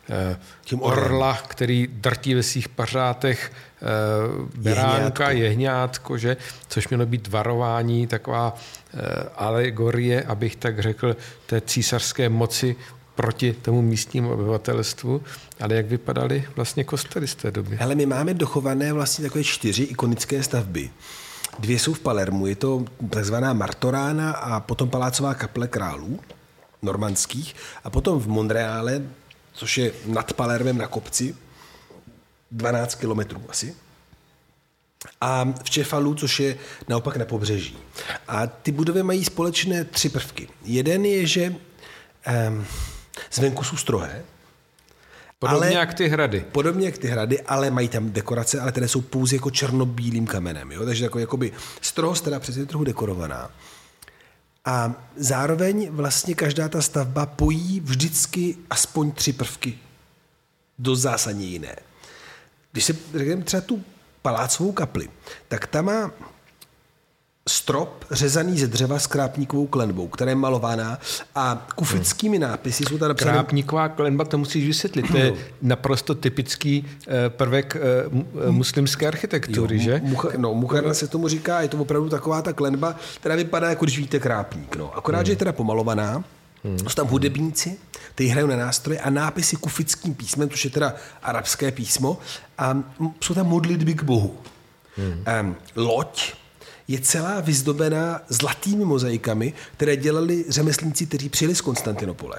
tím 0.64 0.82
orla, 0.82 1.40
který 1.48 1.88
drtí 1.92 2.34
ve 2.34 2.44
svých 2.44 2.70
pařátech 2.70 3.52
eh, 3.52 3.86
beránka, 4.58 5.30
jehňátko. 5.30 5.44
jehňátko, 5.44 6.18
že? 6.18 6.38
což 6.68 6.88
mělo 6.88 7.06
být 7.06 7.28
varování, 7.28 8.08
taková 8.08 8.56
eh, 8.94 9.00
alegorie, 9.36 10.24
abych 10.24 10.56
tak 10.56 10.80
řekl, 10.80 11.16
té 11.46 11.62
císařské 11.62 12.30
moci 12.30 12.76
proti 13.16 13.54
tomu 13.54 13.82
místnímu 13.82 14.34
obyvatelstvu, 14.34 15.22
ale 15.60 15.76
jak 15.76 15.86
vypadaly 15.86 16.44
vlastně 16.56 16.84
kostely 16.84 17.28
z 17.28 17.36
té 17.36 17.52
doby? 17.52 17.78
Ale 17.78 17.96
my 17.96 18.06
máme 18.06 18.34
dochované 18.34 18.94
vlastně 18.94 19.24
takové 19.24 19.44
čtyři 19.44 19.84
ikonické 19.84 20.44
stavby. 20.44 20.90
Dvě 21.60 21.80
jsou 21.80 21.94
v 21.94 22.00
Palermu, 22.00 22.48
je 22.48 22.56
to 22.56 22.86
takzvaná 23.10 23.54
Martorána 23.54 24.32
a 24.32 24.60
potom 24.60 24.90
Palácová 24.90 25.34
kaple 25.34 25.68
králů 25.68 26.20
normandských 26.82 27.56
a 27.84 27.90
potom 27.90 28.20
v 28.20 28.28
Monreále 28.28 29.02
což 29.54 29.78
je 29.78 29.92
nad 30.06 30.34
Palermem 30.34 30.78
na 30.78 30.88
kopci, 30.88 31.36
12 32.52 32.96
kilometrů 32.96 33.44
asi. 33.50 33.76
A 35.22 35.54
v 35.64 35.70
Čefalu, 35.70 36.16
což 36.16 36.40
je 36.40 36.58
naopak 36.88 37.18
na 37.18 37.26
pobřeží. 37.26 37.78
A 38.28 38.48
ty 38.48 38.72
budovy 38.72 39.04
mají 39.04 39.26
společné 39.26 39.84
tři 39.84 40.10
prvky. 40.10 40.48
Jeden 40.66 41.06
je, 41.06 41.28
že 41.28 41.56
um, 42.50 42.66
zvenku 43.32 43.64
jsou 43.64 43.78
strohé, 43.78 44.24
Podobně 45.44 45.68
ale, 45.68 45.74
jak 45.74 45.94
ty 45.94 46.08
hrady. 46.08 46.46
Podobně 46.52 46.86
jak 46.86 46.98
ty 46.98 47.08
hrady, 47.08 47.42
ale 47.42 47.72
mají 47.72 47.88
tam 47.88 48.12
dekorace, 48.12 48.60
ale 48.60 48.72
které 48.72 48.88
jsou 48.88 49.02
pouze 49.02 49.36
jako 49.36 49.52
černobílým 49.52 50.28
kamenem. 50.28 50.72
Jo? 50.72 50.86
Takže 50.86 51.04
jako, 51.04 51.20
jakoby 51.20 51.52
strohost 51.82 52.24
teda 52.24 52.40
přesně 52.40 52.66
trochu 52.66 52.84
dekorovaná. 52.84 53.52
A 54.66 54.94
zároveň 55.16 55.90
vlastně 55.92 56.36
každá 56.36 56.70
ta 56.70 56.82
stavba 56.82 57.26
pojí 57.26 57.80
vždycky 57.80 58.58
aspoň 58.70 59.12
tři 59.12 59.34
prvky 59.34 59.80
do 60.80 60.96
zásadně 60.96 61.46
jiné. 61.46 61.76
Když 62.72 62.86
se 62.86 62.96
řekneme 63.16 63.44
třeba 63.44 63.62
tu 63.62 63.84
palácovou 64.22 64.72
kapli, 64.72 65.10
tak 65.48 65.68
ta 65.68 65.82
má 65.82 66.12
strop 67.48 68.06
řezaný 68.12 68.60
ze 68.60 68.68
dřeva 68.68 69.00
s 69.00 69.08
krápníkovou 69.08 69.68
klenbou, 69.68 70.08
která 70.08 70.32
je 70.32 70.36
malovaná 70.36 71.00
a 71.36 71.68
kufickými 71.76 72.40
nápisy 72.40 72.84
jsou 72.84 72.98
tam 72.98 73.08
napsané... 73.08 73.32
Krápníková 73.32 73.90
klenba, 73.90 74.26
to 74.26 74.38
musíš 74.38 74.66
vysvětlit. 74.66 75.12
To 75.12 75.18
je 75.18 75.32
no. 75.32 75.38
naprosto 75.62 76.16
typický 76.16 76.86
eh, 77.08 77.30
prvek 77.30 77.76
eh, 77.76 78.52
muslimské 78.52 79.08
architektury, 79.08 79.76
jo, 79.78 79.84
že? 79.84 80.02
Mucha, 80.04 80.30
no, 80.38 80.54
mucharna 80.54 80.94
se 80.94 81.08
tomu 81.08 81.28
říká, 81.28 81.62
je 81.62 81.68
to 81.68 81.78
opravdu 81.78 82.10
taková 82.10 82.42
ta 82.42 82.54
klenba, 82.54 82.96
která 83.16 83.36
vypadá 83.36 83.70
jako 83.70 83.86
když 83.86 83.98
víte 83.98 84.20
krápník. 84.20 84.76
No. 84.76 84.98
Akorát, 84.98 85.18
hmm. 85.18 85.26
že 85.26 85.32
je 85.32 85.36
teda 85.36 85.52
pomalovaná, 85.52 86.24
Hmm. 86.66 86.80
Jsou 86.80 86.96
tam 86.96 87.08
hudebníci, 87.08 87.78
kteří 88.16 88.30
hrají 88.30 88.48
na 88.48 88.56
nástroje 88.56 89.00
a 89.00 89.10
nápisy 89.10 89.56
kufickým 89.56 90.16
písmem, 90.16 90.50
což 90.50 90.66
je 90.66 90.72
teda 90.72 90.94
arabské 91.24 91.72
písmo, 91.72 92.18
a 92.58 92.84
jsou 93.22 93.34
tam 93.34 93.48
modlitby 93.48 93.94
k 93.94 94.04
Bohu. 94.04 94.38
Hmm. 94.98 95.24
Um, 95.42 95.56
loď 95.76 96.34
je 96.88 97.00
celá 97.00 97.42
vyzdobená 97.42 98.22
zlatými 98.30 98.86
mozaikami, 98.86 99.54
které 99.78 99.96
dělali 99.96 100.46
řemeslníci, 100.50 101.06
kteří 101.06 101.30
přijeli 101.30 101.56
z 101.56 101.62
Konstantinopole. 101.62 102.38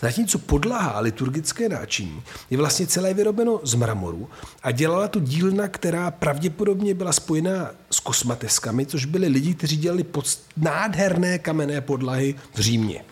Zatímco 0.00 0.38
podlaha 0.38 0.90
a 0.90 1.00
liturgické 1.00 1.68
náčiní 1.68 2.22
je 2.50 2.58
vlastně 2.58 2.86
celé 2.86 3.14
vyrobeno 3.14 3.60
z 3.62 3.74
mramoru 3.74 4.28
a 4.62 4.70
dělala 4.70 5.08
to 5.08 5.20
dílna, 5.20 5.68
která 5.68 6.10
pravděpodobně 6.10 6.94
byla 6.94 7.12
spojená 7.12 7.70
s 7.90 8.00
kosmateskami, 8.00 8.86
což 8.86 9.04
byli 9.04 9.28
lidi, 9.28 9.54
kteří 9.54 9.76
dělali 9.76 10.04
pod 10.04 10.38
nádherné 10.56 11.38
kamenné 11.38 11.80
podlahy 11.80 12.34
v 12.54 12.60
Římě. 12.60 13.04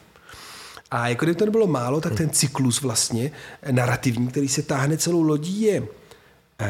A 0.90 1.08
jako 1.08 1.24
kdyby 1.24 1.38
to 1.38 1.44
nebylo 1.44 1.66
málo, 1.66 2.00
tak 2.00 2.14
ten 2.14 2.30
cyklus 2.30 2.80
vlastně 2.80 3.30
narrativní, 3.70 4.28
který 4.28 4.48
se 4.48 4.62
táhne 4.62 4.98
celou 4.98 5.22
lodí, 5.22 5.62
je 5.62 5.82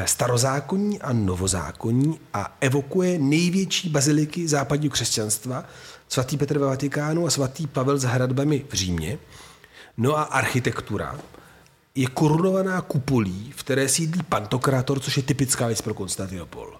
starozákonní 0.05 1.01
a 1.01 1.13
novozákonní 1.13 2.19
a 2.33 2.57
evokuje 2.61 3.19
největší 3.19 3.89
baziliky 3.89 4.47
západního 4.47 4.91
křesťanstva, 4.91 5.63
svatý 6.09 6.37
Petr 6.37 6.59
ve 6.59 6.65
Vatikánu 6.65 7.27
a 7.27 7.29
svatý 7.29 7.67
Pavel 7.67 7.97
s 7.97 8.03
hradbami 8.03 8.65
v 8.69 8.73
Římě. 8.73 9.17
No 9.97 10.17
a 10.17 10.23
architektura 10.23 11.19
je 11.95 12.07
korunovaná 12.07 12.81
kupolí, 12.81 13.53
v 13.55 13.63
které 13.63 13.89
sídlí 13.89 14.23
pantokrator, 14.23 14.99
což 14.99 15.17
je 15.17 15.23
typická 15.23 15.67
věc 15.67 15.81
pro 15.81 15.93
Konstantinopol. 15.93 16.79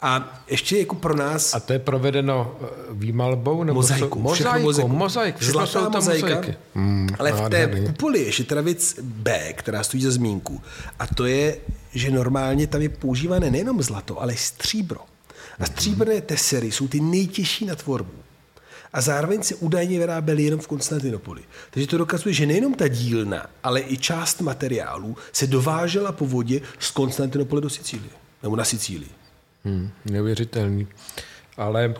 A 0.00 0.40
ještě 0.48 0.78
jako 0.78 0.94
pro 0.94 1.16
nás... 1.16 1.54
A 1.54 1.60
to 1.60 1.72
je 1.72 1.78
provedeno 1.78 2.56
eh, 2.60 2.66
výmalbou? 2.90 3.64
Nebo 3.64 3.74
mozaiku. 3.74 4.18
Mozaiku, 4.18 4.60
mozaiku. 4.60 4.88
mozaik. 4.88 5.42
Zlatá 5.42 5.66
jsou 5.66 5.90
mozaika, 5.90 6.26
mozaiky. 6.26 6.54
Hmm, 6.74 7.08
ale 7.18 7.32
v 7.32 7.48
té 7.48 7.80
kupoli 7.86 8.32
je 8.48 8.62
věc 8.62 8.96
B, 9.02 9.52
která 9.52 9.82
stojí 9.82 10.02
za 10.02 10.10
zmínku. 10.10 10.62
A 10.98 11.06
to 11.06 11.26
je, 11.26 11.56
že 11.92 12.10
normálně 12.10 12.66
tam 12.66 12.82
je 12.82 12.88
používané 12.88 13.50
nejenom 13.50 13.82
zlato, 13.82 14.22
ale 14.22 14.36
stříbro. 14.36 15.00
A 15.58 15.66
stříbrné 15.66 16.20
tesery 16.20 16.72
jsou 16.72 16.88
ty 16.88 17.00
nejtěžší 17.00 17.66
na 17.66 17.74
tvorbu. 17.74 18.12
A 18.92 19.00
zároveň 19.00 19.42
se 19.42 19.54
údajně 19.54 19.98
vyráběly 19.98 20.42
jenom 20.42 20.60
v 20.60 20.66
Konstantinopoli. 20.66 21.42
Takže 21.70 21.86
to 21.86 21.98
dokazuje, 21.98 22.32
že 22.32 22.46
nejenom 22.46 22.74
ta 22.74 22.88
dílna, 22.88 23.46
ale 23.62 23.80
i 23.80 23.96
část 23.96 24.40
materiálů 24.40 25.16
se 25.32 25.46
dovážela 25.46 26.12
po 26.12 26.26
vodě 26.26 26.60
z 26.78 26.90
Konstantinopole 26.90 27.60
do 27.60 27.70
Sicílie. 27.70 28.10
Nebo 28.42 28.56
na 28.56 28.64
Sicílii. 28.64 29.25
Hmm, 29.66 29.90
neuvěřitelný. 30.04 30.86
Ale 31.56 31.84
e, 31.84 31.94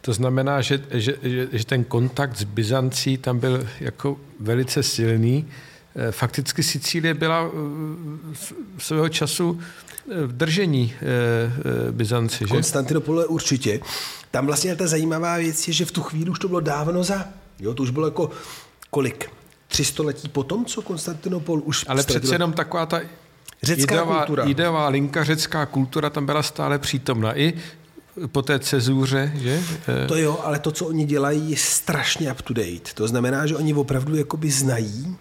to 0.00 0.12
znamená, 0.12 0.60
že, 0.60 0.80
že, 0.90 1.14
že, 1.22 1.48
že 1.52 1.66
ten 1.66 1.84
kontakt 1.84 2.36
s 2.36 2.44
Byzancí 2.44 3.18
tam 3.18 3.38
byl 3.38 3.66
jako 3.80 4.16
velice 4.40 4.82
silný. 4.82 5.48
E, 5.96 6.12
fakticky 6.12 6.62
Sicílie 6.62 7.14
byla 7.14 7.50
v 8.76 8.84
svého 8.84 9.08
času 9.08 9.60
v 10.26 10.32
držení 10.32 10.94
e, 10.94 11.92
Byzanci. 11.92 12.38
Že? 12.38 12.54
Konstantinopole 12.54 13.26
určitě. 13.26 13.80
Tam 14.30 14.46
vlastně 14.46 14.76
ta 14.76 14.86
zajímavá 14.86 15.36
věc 15.36 15.68
je, 15.68 15.74
že 15.74 15.84
v 15.84 15.92
tu 15.92 16.02
chvíli 16.02 16.30
už 16.30 16.38
to 16.38 16.48
bylo 16.48 16.60
dávno 16.60 17.04
za. 17.04 17.28
Jo, 17.60 17.74
to 17.74 17.82
už 17.82 17.90
bylo 17.90 18.06
jako 18.06 18.30
kolik? 18.90 19.30
Tři 19.68 19.84
století 19.84 20.28
potom, 20.28 20.64
co 20.64 20.82
Konstantinopol 20.82 21.62
už... 21.64 21.84
Ale 21.88 22.02
přece 22.02 22.34
jenom 22.34 22.52
taková 22.52 22.86
ta 22.86 23.00
Řecká 23.62 23.94
ideová, 23.94 24.18
kultura. 24.18 24.44
Ideová 24.44 24.88
linka, 24.88 25.24
řecká 25.24 25.66
kultura 25.66 26.10
tam 26.10 26.26
byla 26.26 26.42
stále 26.42 26.78
přítomna. 26.78 27.38
I 27.38 27.54
po 28.26 28.42
té 28.42 28.58
cezuře, 28.58 29.32
že? 29.36 29.62
To 30.08 30.16
jo, 30.16 30.40
ale 30.44 30.58
to, 30.58 30.72
co 30.72 30.86
oni 30.86 31.04
dělají, 31.04 31.50
je 31.50 31.56
strašně 31.56 32.32
up 32.32 32.42
to 32.42 32.54
date. 32.54 32.94
To 32.94 33.08
znamená, 33.08 33.46
že 33.46 33.56
oni 33.56 33.74
opravdu 33.74 34.16
jakoby 34.16 34.50
znají 34.50 35.16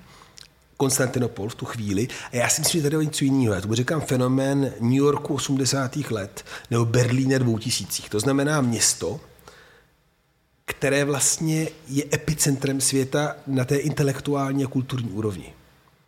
Konstantinopol 0.78 1.50
v 1.50 1.56
tu 1.56 1.66
chvíli. 1.66 2.08
A 2.32 2.36
já 2.36 2.50
si 2.50 2.62
myslím, 2.62 2.82
že 2.82 2.84
tady 2.84 2.96
je 2.96 3.06
něco 3.06 3.24
jiného. 3.24 3.54
Já 3.54 3.62
tomu 3.62 3.74
říkám 3.74 4.02
fenomén 4.02 4.74
New 4.80 4.94
Yorku 4.94 5.34
80. 5.34 5.96
let 5.96 6.46
nebo 6.72 6.86
Berlíne 6.86 7.40
2000. 7.40 8.04
To 8.10 8.20
znamená 8.20 8.62
město, 8.62 9.20
které 10.66 11.06
vlastně 11.06 11.68
je 11.88 12.04
epicentrem 12.14 12.82
světa 12.82 13.36
na 13.48 13.66
té 13.66 13.76
intelektuální 13.76 14.64
a 14.64 14.68
kulturní 14.68 15.10
úrovni. 15.10 15.54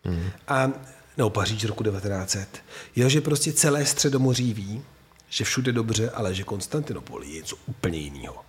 Mm. 0.05 0.29
A 0.47 0.71
nebo 1.17 1.29
Paříž 1.29 1.65
roku 1.65 1.83
1900, 1.83 2.63
je, 2.95 3.09
že 3.09 3.21
prostě 3.21 3.53
celé 3.53 3.85
středomoří 3.85 4.53
ví, 4.53 4.81
že 5.29 5.43
všude 5.43 5.71
dobře, 5.71 6.09
ale 6.09 6.33
že 6.33 6.43
Konstantinopol 6.43 7.23
je 7.23 7.33
něco 7.33 7.55
úplně 7.65 7.99
jiného. 7.99 8.45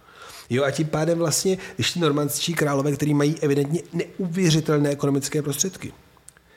Jo, 0.50 0.64
a 0.64 0.70
tím 0.70 0.86
pádem 0.86 1.18
vlastně, 1.18 1.58
když 1.74 1.92
ti 1.92 2.00
normandští 2.00 2.54
králové, 2.54 2.92
kteří 2.92 3.14
mají 3.14 3.36
evidentně 3.40 3.80
neuvěřitelné 3.92 4.90
ekonomické 4.90 5.42
prostředky, 5.42 5.92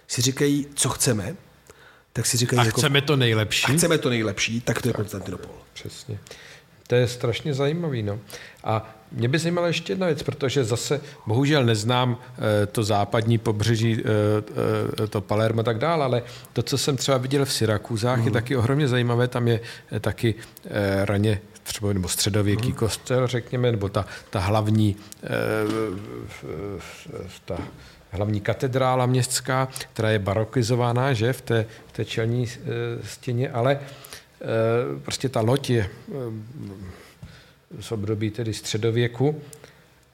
si 0.08 0.22
říkají, 0.22 0.68
co 0.76 0.90
chceme, 0.90 1.36
tak 2.14 2.26
si 2.26 2.38
říkají... 2.38 2.60
A 2.60 2.66
jako, 2.66 2.82
chceme 2.82 3.02
to 3.02 3.16
nejlepší. 3.16 3.66
A 3.66 3.78
chceme 3.78 3.98
to 3.98 4.10
nejlepší, 4.10 4.62
tak 4.62 4.82
to 4.82 4.90
je 4.90 4.94
Konstantinopol. 4.94 5.56
Přesně. 5.74 6.20
To 6.90 6.96
je 6.96 7.08
strašně 7.08 7.54
zajímavý. 7.54 8.04
No. 8.04 8.20
A 8.64 8.96
mě 9.12 9.28
by 9.28 9.40
zajímala 9.40 9.68
ještě 9.68 9.94
jedna 9.94 10.08
věc, 10.08 10.24
protože 10.24 10.64
zase 10.64 11.02
bohužel 11.26 11.64
neznám 11.64 12.18
e, 12.64 12.66
to 12.66 12.84
západní 12.84 13.38
pobřeží, 13.38 13.94
e, 13.94 15.04
e, 15.04 15.08
to 15.08 15.22
Palermo 15.22 15.62
a 15.62 15.64
tak 15.64 15.78
dále, 15.78 16.06
ale 16.06 16.24
to, 16.54 16.64
co 16.64 16.78
jsem 16.78 16.98
třeba 16.98 17.18
viděl 17.18 17.46
v 17.46 17.54
Syrakuzách, 17.54 18.18
mm. 18.18 18.24
je 18.24 18.30
mhm. 18.30 18.34
taky 18.34 18.56
ohromně 18.56 18.88
zajímavé. 18.88 19.28
Tam 19.28 19.48
je 19.48 19.60
taky 20.02 20.36
raně 21.04 21.42
třeba 21.64 21.94
nebo 21.94 22.08
středověký 22.08 22.68
mm. 22.68 22.74
kostel, 22.74 23.28
řekněme, 23.28 23.72
nebo 23.72 23.90
ta, 23.90 24.06
ta 24.30 24.40
hlavní 24.40 24.96
ta 27.46 27.58
hlavní 28.12 28.42
katedrála 28.42 29.06
městská, 29.06 29.68
která 29.94 30.10
je 30.10 30.20
barokizovaná, 30.20 31.14
že, 31.14 31.34
v 31.34 31.42
té, 31.42 31.66
v 31.88 31.92
té 31.92 32.06
čelní 32.06 32.48
stěně, 33.04 33.50
ale 33.50 33.80
Eh, 33.80 34.29
prostě 35.04 35.30
ta 35.30 35.42
loď 35.42 35.70
je 35.70 35.90
eh, 36.10 36.14
z 37.80 37.92
období 37.92 38.32
tedy 38.32 38.54
středověku 38.54 39.42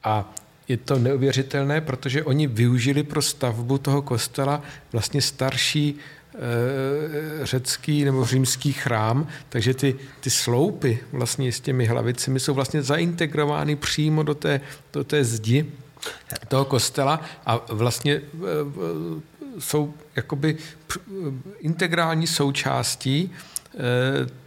a 0.04 0.34
je 0.68 0.78
to 0.78 1.00
neuvěřitelné, 1.00 1.82
protože 1.82 2.24
oni 2.24 2.48
využili 2.48 3.04
pro 3.04 3.22
stavbu 3.22 3.78
toho 3.78 4.02
kostela 4.02 4.62
vlastně 4.92 5.22
starší 5.22 5.96
e, 5.96 7.46
řecký 7.46 8.06
nebo 8.06 8.26
římský 8.26 8.74
chrám, 8.74 9.28
takže 9.50 9.74
ty, 9.74 9.96
ty 10.20 10.30
sloupy 10.30 11.00
vlastně 11.12 11.52
s 11.52 11.60
těmi 11.60 11.86
hlavicemi 11.86 12.40
jsou 12.40 12.54
vlastně 12.54 12.82
zaintegrovány 12.82 13.76
přímo 13.76 14.24
do 14.24 14.36
té, 14.36 14.62
do 14.94 15.04
té 15.04 15.24
zdi 15.24 15.66
toho 16.48 16.66
kostela 16.66 17.22
a 17.46 17.66
vlastně 17.70 18.22
jsou 19.60 19.94
jakoby 20.16 20.58
integrální 21.60 22.28
součástí 22.28 23.32
Eh, 23.32 23.55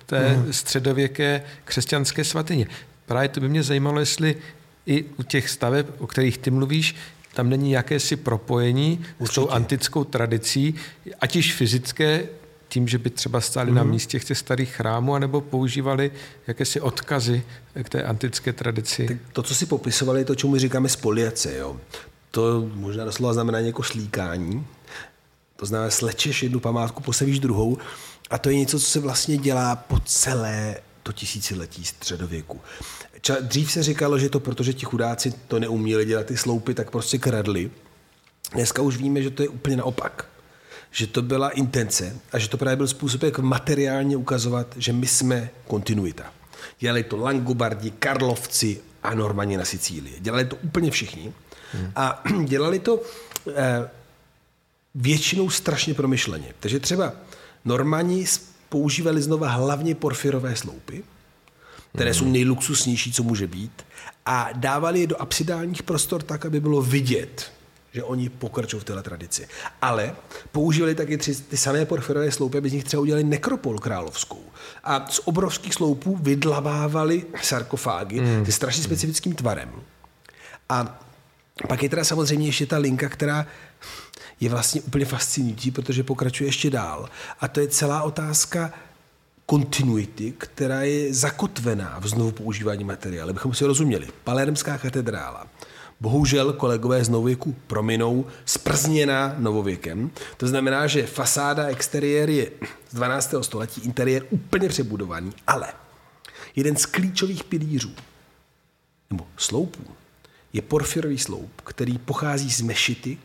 té 0.07 0.29
hmm. 0.29 0.53
středověké 0.53 1.43
křesťanské 1.65 2.25
svatyně. 2.25 2.67
Právě 3.07 3.29
to 3.29 3.41
by 3.41 3.49
mě 3.49 3.63
zajímalo, 3.63 4.01
jestli 4.01 4.37
i 4.87 5.05
u 5.19 5.23
těch 5.23 5.51
staveb, 5.51 5.87
o 5.99 6.07
kterých 6.07 6.39
ty 6.39 6.51
mluvíš, 6.51 6.95
tam 7.35 7.51
není 7.51 7.73
jakési 7.73 8.17
propojení 8.17 9.05
Určitě. 9.19 9.33
s 9.33 9.35
tou 9.35 9.49
antickou 9.49 10.05
tradicí, 10.05 10.75
ať 11.21 11.37
již 11.37 11.55
fyzické, 11.55 12.27
tím, 12.69 12.89
že 12.89 12.99
by 12.99 13.11
třeba 13.11 13.41
stáli 13.41 13.71
mm. 13.71 13.77
na 13.77 13.83
mhm. 13.83 13.93
místě 13.93 14.21
těch 14.21 14.39
starých 14.39 14.71
chrámů, 14.71 15.15
anebo 15.15 15.41
používali 15.41 16.11
jakési 16.47 16.81
odkazy 16.81 17.43
k 17.83 17.89
té 17.89 18.03
antické 18.03 18.53
tradici. 18.53 19.07
Tak 19.07 19.17
to, 19.33 19.43
co 19.43 19.55
si 19.55 19.67
popisovali, 19.67 20.25
to, 20.25 20.35
čemu 20.35 20.59
říkáme 20.59 20.89
spoliace, 20.89 21.57
jo. 21.57 21.77
to 22.31 22.69
možná 22.75 23.05
doslova 23.05 23.35
znamená 23.35 23.59
jako 23.59 23.83
slíkání. 23.83 24.67
To 25.57 25.67
znamená, 25.67 25.91
slečeš 25.91 26.43
jednu 26.43 26.61
památku, 26.61 27.03
posavíš 27.03 27.39
druhou 27.39 27.79
a 28.31 28.39
to 28.39 28.51
je 28.51 28.57
něco, 28.57 28.81
co 28.81 28.87
se 28.87 29.01
vlastně 29.01 29.37
dělá 29.37 29.77
po 29.77 30.01
celé 30.01 30.77
to 31.03 31.13
tisíciletí 31.13 31.85
středověku. 31.85 32.61
Dřív 33.41 33.73
se 33.73 33.83
říkalo, 33.83 34.19
že 34.19 34.29
to 34.29 34.41
protože 34.41 34.73
ti 34.73 34.85
chudáci 34.85 35.33
to 35.49 35.59
neuměli 35.59 36.05
dělat 36.05 36.27
ty 36.27 36.37
sloupy, 36.37 36.75
tak 36.75 36.91
prostě 36.91 37.19
kradli. 37.19 37.71
Dneska 38.53 38.83
už 38.83 38.97
víme, 38.97 39.23
že 39.23 39.31
to 39.31 39.43
je 39.43 39.49
úplně 39.49 39.77
naopak. 39.77 40.29
Že 40.91 41.07
to 41.07 41.23
byla 41.23 41.51
intence 41.51 42.17
a 42.33 42.39
že 42.39 42.49
to 42.49 42.57
právě 42.57 42.77
byl 42.77 42.89
způsob, 42.89 43.23
jak 43.23 43.39
materiálně 43.39 44.17
ukazovat, 44.17 44.67
že 44.77 44.93
my 44.93 45.07
jsme 45.07 45.51
kontinuita. 45.67 46.33
Dělali 46.79 47.03
to 47.05 47.17
Langobardi, 47.17 47.91
Karlovci 47.91 48.81
a 49.03 49.15
Normani 49.15 49.57
na 49.57 49.65
Sicílii. 49.65 50.17
Dělali 50.21 50.45
to 50.45 50.57
úplně 50.57 50.91
všichni. 50.91 51.33
Hmm. 51.73 51.93
A 51.97 52.23
dělali 52.45 52.79
to 52.79 53.03
eh, 53.57 53.91
většinou 54.95 55.51
strašně 55.51 55.95
promyšleně. 55.95 56.55
Takže 56.61 56.81
třeba 56.81 57.13
Normani 57.65 58.25
používali 58.69 59.23
znova 59.23 59.49
hlavně 59.49 59.95
porfirové 59.95 60.57
sloupy, 60.57 61.05
které 61.95 62.15
jsou 62.15 62.25
nejluxusnější, 62.25 63.13
co 63.13 63.23
může 63.23 63.47
být, 63.47 63.85
a 64.27 64.49
dávali 64.53 65.01
je 65.01 65.07
do 65.07 65.23
absidálních 65.23 65.83
prostor 65.83 66.23
tak, 66.23 66.47
aby 66.47 66.61
bylo 66.61 66.83
vidět, 66.83 67.53
že 67.93 68.03
oni 68.03 68.29
pokračují 68.29 68.81
v 68.81 68.85
téhle 68.85 69.03
tradici. 69.03 69.49
Ale 69.83 70.15
používali 70.53 70.95
taky 70.95 71.19
tři, 71.19 71.35
ty 71.35 71.57
samé 71.57 71.85
porfirové 71.85 72.33
sloupy, 72.33 72.59
aby 72.59 72.71
z 72.71 72.73
nich 72.73 72.85
třeba 72.85 73.01
udělali 73.01 73.25
nekropol 73.25 73.79
královskou. 73.79 74.43
A 74.85 75.07
z 75.11 75.21
obrovských 75.25 75.75
sloupů 75.75 76.17
vydlavávali 76.17 77.27
sarkofágy, 77.43 78.21
mm. 78.21 78.45
ty 78.45 78.53
strašně 78.53 78.83
specifickým 78.83 79.35
tvarem. 79.35 79.73
A 80.69 81.01
pak 81.69 81.83
je 81.83 81.89
teda 81.89 82.05
samozřejmě 82.05 82.49
ještě 82.49 82.67
ta 82.67 82.79
linka, 82.79 83.09
která 83.09 83.47
je 84.41 84.49
vlastně 84.49 84.81
úplně 84.81 85.05
fascinující, 85.05 85.71
protože 85.71 86.03
pokračuje 86.03 86.49
ještě 86.49 86.71
dál. 86.71 87.09
A 87.41 87.49
to 87.49 87.61
je 87.61 87.69
celá 87.69 88.03
otázka 88.03 88.73
kontinuity, 89.47 90.35
která 90.39 90.83
je 90.83 91.15
zakotvená 91.15 91.99
v 91.99 92.09
znovu 92.09 92.33
používání 92.33 92.85
materiálu. 92.85 93.31
Abychom 93.31 93.55
si 93.55 93.65
rozuměli. 93.65 94.09
Palermská 94.25 94.79
katedrála. 94.79 95.47
Bohužel 96.01 96.53
kolegové 96.53 97.05
z 97.05 97.09
novověku 97.09 97.57
prominou, 97.67 98.27
sprzněná 98.45 99.35
novověkem. 99.39 100.11
To 100.37 100.49
znamená, 100.49 100.87
že 100.87 101.07
fasáda 101.07 101.67
exteriér 101.67 102.31
je 102.31 102.51
z 102.91 102.95
12. 102.95 103.35
století, 103.41 103.81
interiér 103.81 104.23
úplně 104.31 104.69
přebudovaný, 104.69 105.33
ale 105.47 105.69
jeden 106.57 106.77
z 106.77 106.87
klíčových 106.87 107.45
pilířů 107.45 107.91
nebo 109.11 109.27
sloupů 109.37 109.85
je 110.53 110.63
porfirový 110.63 111.19
sloup, 111.19 111.61
který 111.65 111.99
pochází 111.99 112.51
z 112.51 112.61
mešity, 112.61 113.19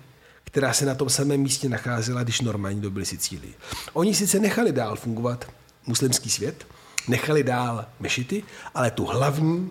která 0.54 0.74
se 0.74 0.86
na 0.86 0.96
tom 0.96 1.10
samém 1.10 1.40
místě 1.40 1.70
nacházela, 1.70 2.24
když 2.24 2.42
Normani 2.42 2.82
dobili 2.82 3.06
Sicílii. 3.06 3.54
Oni 3.94 4.16
sice 4.16 4.40
nechali 4.40 4.72
dál 4.72 4.96
fungovat 4.96 5.52
muslimský 5.88 6.30
svět, 6.30 6.68
nechali 7.08 7.44
dál 7.44 7.86
mešity, 8.00 8.44
ale 8.74 8.92
tu 8.92 9.06
hlavní 9.06 9.70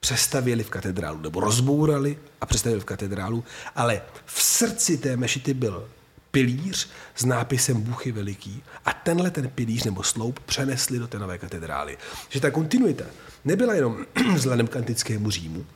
přestavěli 0.00 0.64
v 0.64 0.70
katedrálu, 0.70 1.20
nebo 1.20 1.40
rozbourali 1.40 2.18
a 2.40 2.46
přestavili 2.46 2.80
v 2.80 2.84
katedrálu, 2.84 3.44
ale 3.74 4.02
v 4.26 4.42
srdci 4.42 4.98
té 4.98 5.16
mešity 5.16 5.54
byl 5.54 5.88
pilíř 6.30 6.88
s 7.16 7.24
nápisem 7.24 7.80
Bůh 7.80 8.06
je 8.06 8.12
veliký 8.12 8.62
a 8.84 8.92
tenhle 8.92 9.30
ten 9.30 9.48
pilíř 9.48 9.84
nebo 9.84 10.02
sloup 10.02 10.40
přenesli 10.40 10.98
do 10.98 11.06
té 11.06 11.18
nové 11.18 11.38
katedrály. 11.38 11.98
Že 12.28 12.40
ta 12.40 12.50
kontinuita 12.50 13.04
nebyla 13.44 13.74
jenom 13.74 14.06
vzhledem 14.34 14.66
k 14.66 14.76
antickému 14.76 15.30
Římu, 15.30 15.66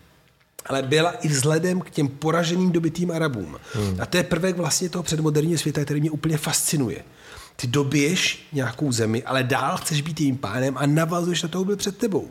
ale 0.71 0.83
byla 0.83 1.11
i 1.11 1.29
vzhledem 1.29 1.81
k 1.81 1.91
těm 1.91 2.09
poraženým 2.09 2.73
dobitým 2.73 3.11
Arabům. 3.11 3.57
Hmm. 3.75 3.97
A 4.01 4.07
to 4.07 4.17
je 4.17 4.23
prvek 4.23 4.57
vlastně 4.57 4.89
toho 4.89 5.03
předmoderního 5.03 5.59
světa, 5.59 5.85
který 5.85 6.01
mě 6.01 6.11
úplně 6.11 6.39
fascinuje. 6.39 7.05
Ty 7.57 7.67
dobiješ 7.67 8.49
nějakou 8.53 8.93
zemi, 8.93 9.23
ale 9.23 9.43
dál 9.43 9.77
chceš 9.77 10.01
být 10.01 10.21
jejím 10.21 10.37
pánem 10.37 10.79
a 10.79 10.87
navazuješ 10.87 11.43
na 11.43 11.49
toho, 11.49 11.65
byl 11.65 11.77
před 11.77 11.99
tebou. 11.99 12.29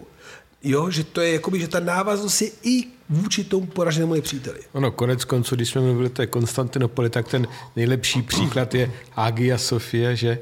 Jo, 0.64 0.90
že 0.92 1.04
to 1.04 1.22
je 1.22 1.34
jakoby, 1.34 1.60
že 1.60 1.68
ta 1.68 1.80
návaznost 1.80 2.42
je 2.42 2.50
i 2.64 2.84
vůči 3.10 3.44
tomu 3.44 3.66
poraženému 3.66 4.16
je 4.16 4.22
příteli. 4.22 4.60
Ono, 4.72 4.92
konec 4.92 5.26
konců, 5.26 5.56
když 5.56 5.70
jsme 5.70 5.82
mluvili 5.82 6.10
o 6.10 6.28
Konstantinopoli, 6.28 7.10
tak 7.10 7.28
ten 7.28 7.48
nejlepší 7.76 8.22
příklad 8.22 8.76
je 8.76 8.92
Hagia 9.12 9.58
Sofie, 9.58 10.16
že 10.16 10.30
e, 10.30 10.40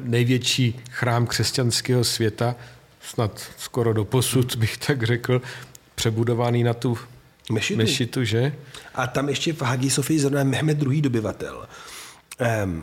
největší 0.00 0.80
chrám 0.90 1.26
křesťanského 1.26 2.04
světa, 2.04 2.54
snad 3.00 3.42
skoro 3.58 3.92
do 3.92 4.04
posud 4.04 4.56
bych 4.62 4.78
tak 4.78 5.02
řekl, 5.02 5.42
přebudovaný 6.02 6.64
na 6.64 6.74
tu 6.74 6.98
mešitu, 7.52 7.78
mešitu 7.78 8.24
že? 8.24 8.54
A 8.94 9.06
tam 9.06 9.28
ještě 9.28 9.52
v 9.52 9.62
Hagi 9.62 9.90
Sofii 9.90 10.20
zrovna 10.20 10.44
Mehmed 10.44 10.78
druhý 10.78 11.02
dobyvatel 11.02 11.66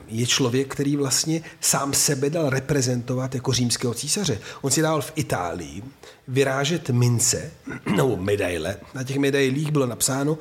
je 0.08 0.28
člověk, 0.28 0.74
který 0.74 0.96
vlastně 0.96 1.42
sám 1.62 1.94
sebe 1.94 2.30
dal 2.30 2.50
reprezentovat 2.50 3.36
jako 3.36 3.54
římského 3.54 3.94
císaře. 3.94 4.40
On 4.62 4.72
si 4.72 4.82
dal 4.82 5.02
v 5.02 5.12
Itálii 5.16 5.84
vyrážet 6.28 6.90
mince 6.90 7.52
nebo 7.96 8.18
medaile. 8.18 8.76
Na 8.94 9.04
těch 9.04 9.18
medailích 9.18 9.72
bylo 9.72 9.86
napsáno 9.86 10.38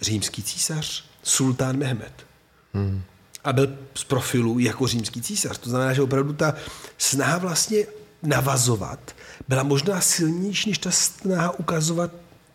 římský 0.00 0.42
císař, 0.42 1.04
sultán 1.22 1.76
Mehmed. 1.76 2.26
Hmm. 2.74 3.02
A 3.44 3.52
byl 3.52 3.78
z 3.94 4.04
profilu 4.04 4.58
jako 4.58 4.86
římský 4.86 5.22
císař. 5.22 5.58
To 5.58 5.70
znamená, 5.70 5.92
že 5.92 6.02
opravdu 6.02 6.32
ta 6.32 6.54
snaha 6.98 7.38
vlastně 7.38 7.86
navazovat 8.22 9.14
byla 9.48 9.62
možná 9.62 10.00
silnější 10.00 10.70
než 10.70 10.78
ta 10.78 10.90
snaha 10.90 11.58
ukazovat 11.58 12.10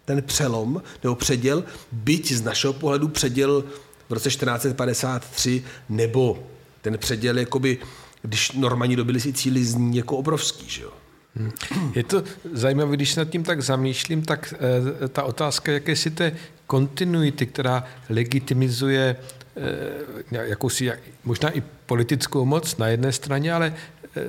ten 0.05 0.23
přelom 0.23 0.81
nebo 1.03 1.15
předěl, 1.15 1.63
byť 1.91 2.31
z 2.31 2.41
našeho 2.41 2.73
pohledu 2.73 3.07
předěl 3.07 3.63
v 4.09 4.13
roce 4.13 4.29
1453, 4.29 5.63
nebo 5.89 6.43
ten 6.81 6.97
předěl, 6.97 7.37
jakoby, 7.37 7.77
když 8.21 8.51
Normani 8.51 8.95
dobili 8.95 9.19
si 9.19 9.33
cíly, 9.33 9.63
zní 9.63 9.97
jako 9.97 10.17
obrovský. 10.17 10.69
Že 10.69 10.83
jo? 10.83 10.91
Hmm. 11.35 11.51
Je 11.95 12.03
to 12.03 12.23
zajímavé, 12.53 12.95
když 12.95 13.11
se 13.11 13.19
nad 13.19 13.29
tím 13.29 13.43
tak 13.43 13.61
zamýšlím, 13.61 14.21
tak 14.21 14.53
e, 15.03 15.07
ta 15.07 15.23
otázka 15.23 15.71
jakési 15.71 16.11
té 16.11 16.35
kontinuity, 16.67 17.45
která 17.45 17.83
legitimizuje 18.09 19.15
e, 20.31 20.47
jakousi 20.47 20.91
možná 21.23 21.49
i 21.57 21.63
politickou 21.85 22.45
moc 22.45 22.77
na 22.77 22.87
jedné 22.87 23.11
straně, 23.11 23.53
ale 23.53 23.73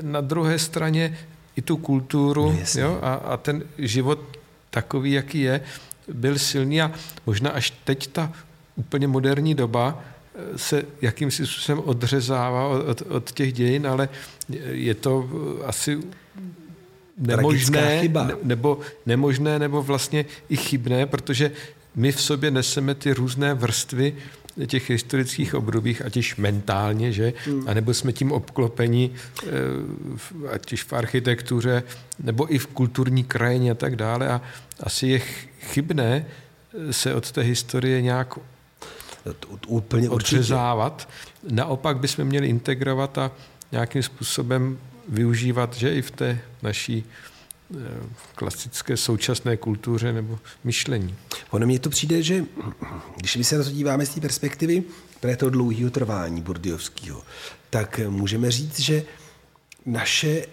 na 0.03 0.21
druhé 0.21 0.59
straně 0.59 1.19
i 1.57 1.63
tu 1.63 1.77
kulturu 1.77 2.53
no, 2.53 2.81
jo, 2.83 2.99
a, 3.03 3.15
a 3.15 3.37
ten 3.37 3.63
život 3.79 4.21
takový, 4.71 5.13
jaký 5.13 5.41
je, 5.41 5.61
byl 6.13 6.39
silný 6.39 6.83
a 6.83 6.93
možná 7.27 7.51
až 7.51 7.73
teď 7.85 8.07
ta 8.07 8.33
úplně 8.77 9.09
moderní 9.09 9.55
doba 9.55 10.03
eh, 10.35 10.59
se 10.59 10.85
jakýmsi 11.03 11.47
způsobem 11.47 11.83
odřezává 11.85 12.69
od, 12.69 13.03
od 13.03 13.33
těch 13.33 13.53
dějin, 13.53 13.87
ale 13.87 14.09
je 14.71 14.95
to 14.95 15.31
asi 15.67 16.01
nemožné, 17.19 18.01
chyba. 18.01 18.31
nebo 18.43 18.81
nemožné, 19.07 19.59
nebo 19.59 19.83
vlastně 19.83 20.25
i 20.49 20.57
chybné, 20.57 21.07
protože 21.07 21.51
my 21.95 22.13
v 22.13 22.21
sobě 22.21 22.51
neseme 22.51 22.95
ty 22.95 23.13
různé 23.13 23.55
vrstvy 23.55 24.17
těch 24.67 24.91
historických 24.91 25.55
obdobích, 25.55 26.03
ať 26.05 26.17
již 26.17 26.37
mentálně, 26.37 27.13
že? 27.13 27.33
Hmm. 27.47 27.69
A 27.69 27.75
nebo 27.75 27.95
jsme 27.95 28.13
tím 28.13 28.33
obklopeni, 28.33 29.11
eh, 29.47 29.51
ať 30.53 30.73
již 30.73 30.83
v 30.83 30.93
architektuře, 30.93 31.83
nebo 32.19 32.55
i 32.55 32.59
v 32.59 32.67
kulturní 32.67 33.25
krajině 33.25 33.71
a 33.71 33.75
tak 33.75 33.97
dále. 33.97 34.29
A 34.29 34.41
asi 34.81 35.07
je 35.07 35.19
chybné 35.61 36.27
se 36.91 37.15
od 37.15 37.33
té 37.33 37.41
historie 37.41 38.03
nějak 38.03 38.39
úplně 39.67 40.11
odřezávat. 40.11 41.09
Naopak 41.51 41.99
bychom 41.99 42.25
měli 42.25 42.47
integrovat 42.47 43.19
a 43.19 43.31
nějakým 43.73 44.03
způsobem 44.03 44.79
využívat, 45.09 45.75
že 45.75 45.95
i 45.95 46.03
v 46.03 46.11
té 46.11 46.39
naší 46.63 47.05
eh, 47.71 47.79
klasické 48.35 48.97
současné 48.97 49.57
kultuře 49.57 50.13
nebo 50.13 50.39
myšlení. 50.65 51.15
Ono 51.51 51.67
mně 51.67 51.79
to 51.79 51.91
přijde, 51.91 52.23
že 52.23 52.45
když 53.17 53.37
my 53.37 53.45
se 53.45 53.59
na 53.59 53.65
to 53.65 53.71
díváme 53.71 54.07
z 54.07 54.15
té 54.15 54.21
perspektivy 54.21 54.83
pro 55.21 55.37
toho 55.37 55.51
dlouhého 55.51 55.91
trvání 55.91 56.43
Burdiovského, 56.43 57.23
tak 57.71 58.01
můžeme 58.09 58.51
říct, 58.51 58.81
že 58.81 59.03
naše 59.87 60.47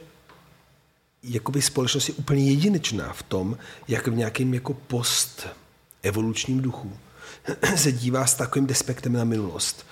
jakoby 1.24 1.62
společnost 1.62 2.10
je 2.10 2.14
úplně 2.14 2.50
jedinečná 2.50 3.14
v 3.14 3.24
tom, 3.24 3.58
jak 3.88 4.08
v 4.08 4.16
nějakém 4.16 4.54
jako 4.54 4.74
post 4.74 5.48
evolučním 6.04 6.62
duchu 6.62 6.98
se 7.76 7.92
dívá 7.92 8.26
s 8.26 8.34
takovým 8.34 8.68
despektem 8.68 9.14
na 9.14 9.24
minulost 9.24 9.86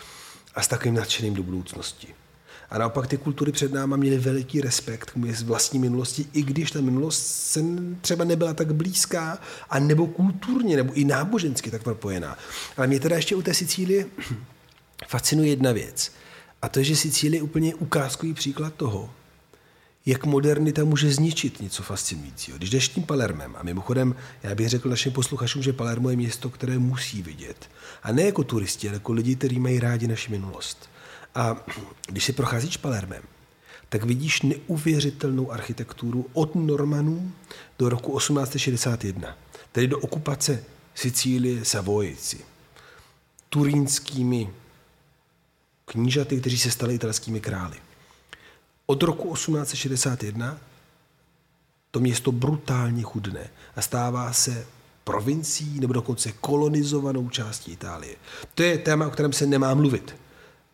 a 0.55 0.61
s 0.61 0.67
takovým 0.67 0.95
nadšeným 0.95 1.33
do 1.33 1.43
budoucnosti. 1.43 2.07
A 2.71 2.77
naopak 2.77 3.07
ty 3.07 3.17
kultury 3.17 3.51
před 3.51 3.73
náma 3.73 3.95
měly 3.95 4.17
veliký 4.17 4.61
respekt 4.61 5.11
k 5.11 5.41
vlastní 5.43 5.79
minulosti, 5.79 6.25
i 6.33 6.41
když 6.41 6.71
ta 6.71 6.81
minulost 6.81 7.25
se 7.27 7.63
třeba 8.01 8.25
nebyla 8.25 8.53
tak 8.53 8.73
blízká, 8.73 9.39
a 9.69 9.79
nebo 9.79 10.07
kulturně, 10.07 10.75
nebo 10.75 10.93
i 10.93 11.05
nábožensky 11.05 11.71
tak 11.71 11.83
propojená. 11.83 12.37
Ale 12.77 12.87
mě 12.87 12.99
teda 12.99 13.15
ještě 13.15 13.35
u 13.35 13.41
té 13.41 13.53
Sicílie 13.53 14.05
fascinuje 15.07 15.49
jedna 15.49 15.71
věc. 15.71 16.11
A 16.61 16.69
to 16.69 16.79
je, 16.79 16.85
že 16.85 16.95
Sicílie 16.95 17.39
je 17.39 17.43
úplně 17.43 17.75
ukázkový 17.75 18.33
příklad 18.33 18.73
toho, 18.73 19.09
jak 20.05 20.25
modernita 20.25 20.83
může 20.83 21.11
zničit 21.11 21.61
něco 21.61 21.83
fascinujícího. 21.83 22.57
Když 22.57 22.69
jdeš 22.69 22.89
tím 22.89 23.03
Palermem, 23.03 23.55
a 23.59 23.63
mimochodem, 23.63 24.15
já 24.43 24.55
bych 24.55 24.69
řekl 24.69 24.89
našim 24.89 25.11
posluchačům, 25.11 25.63
že 25.63 25.73
Palermo 25.73 26.09
je 26.09 26.15
město, 26.15 26.49
které 26.49 26.79
musí 26.79 27.21
vidět. 27.21 27.69
A 28.03 28.11
ne 28.11 28.23
jako 28.23 28.43
turisti, 28.43 28.87
ale 28.87 28.95
jako 28.95 29.13
lidi, 29.13 29.35
kteří 29.35 29.59
mají 29.59 29.79
rádi 29.79 30.07
naši 30.07 30.31
minulost. 30.31 30.89
A 31.35 31.55
když 32.07 32.23
si 32.25 32.33
procházíš 32.33 32.77
Palermem, 32.77 33.23
tak 33.89 34.03
vidíš 34.03 34.41
neuvěřitelnou 34.41 35.51
architekturu 35.51 36.25
od 36.33 36.55
Normanů 36.55 37.31
do 37.79 37.89
roku 37.89 38.17
1861, 38.17 39.37
tedy 39.71 39.87
do 39.87 39.99
okupace 39.99 40.63
Sicílie 40.95 41.65
Savojici, 41.65 42.39
turínskými 43.49 44.49
knížaty, 45.85 46.39
kteří 46.39 46.57
se 46.57 46.71
stali 46.71 46.95
italskými 46.95 47.39
králi. 47.39 47.77
Od 48.85 49.03
roku 49.03 49.33
1861 49.33 50.57
to 51.91 51.99
město 51.99 52.31
brutálně 52.31 53.03
chudne 53.03 53.49
a 53.75 53.81
stává 53.81 54.33
se 54.33 54.67
provincií 55.03 55.79
nebo 55.79 55.93
dokonce 55.93 56.31
kolonizovanou 56.31 57.29
částí 57.29 57.71
Itálie. 57.71 58.15
To 58.55 58.63
je 58.63 58.77
téma, 58.77 59.07
o 59.07 59.09
kterém 59.09 59.33
se 59.33 59.45
nemá 59.45 59.73
mluvit 59.73 60.15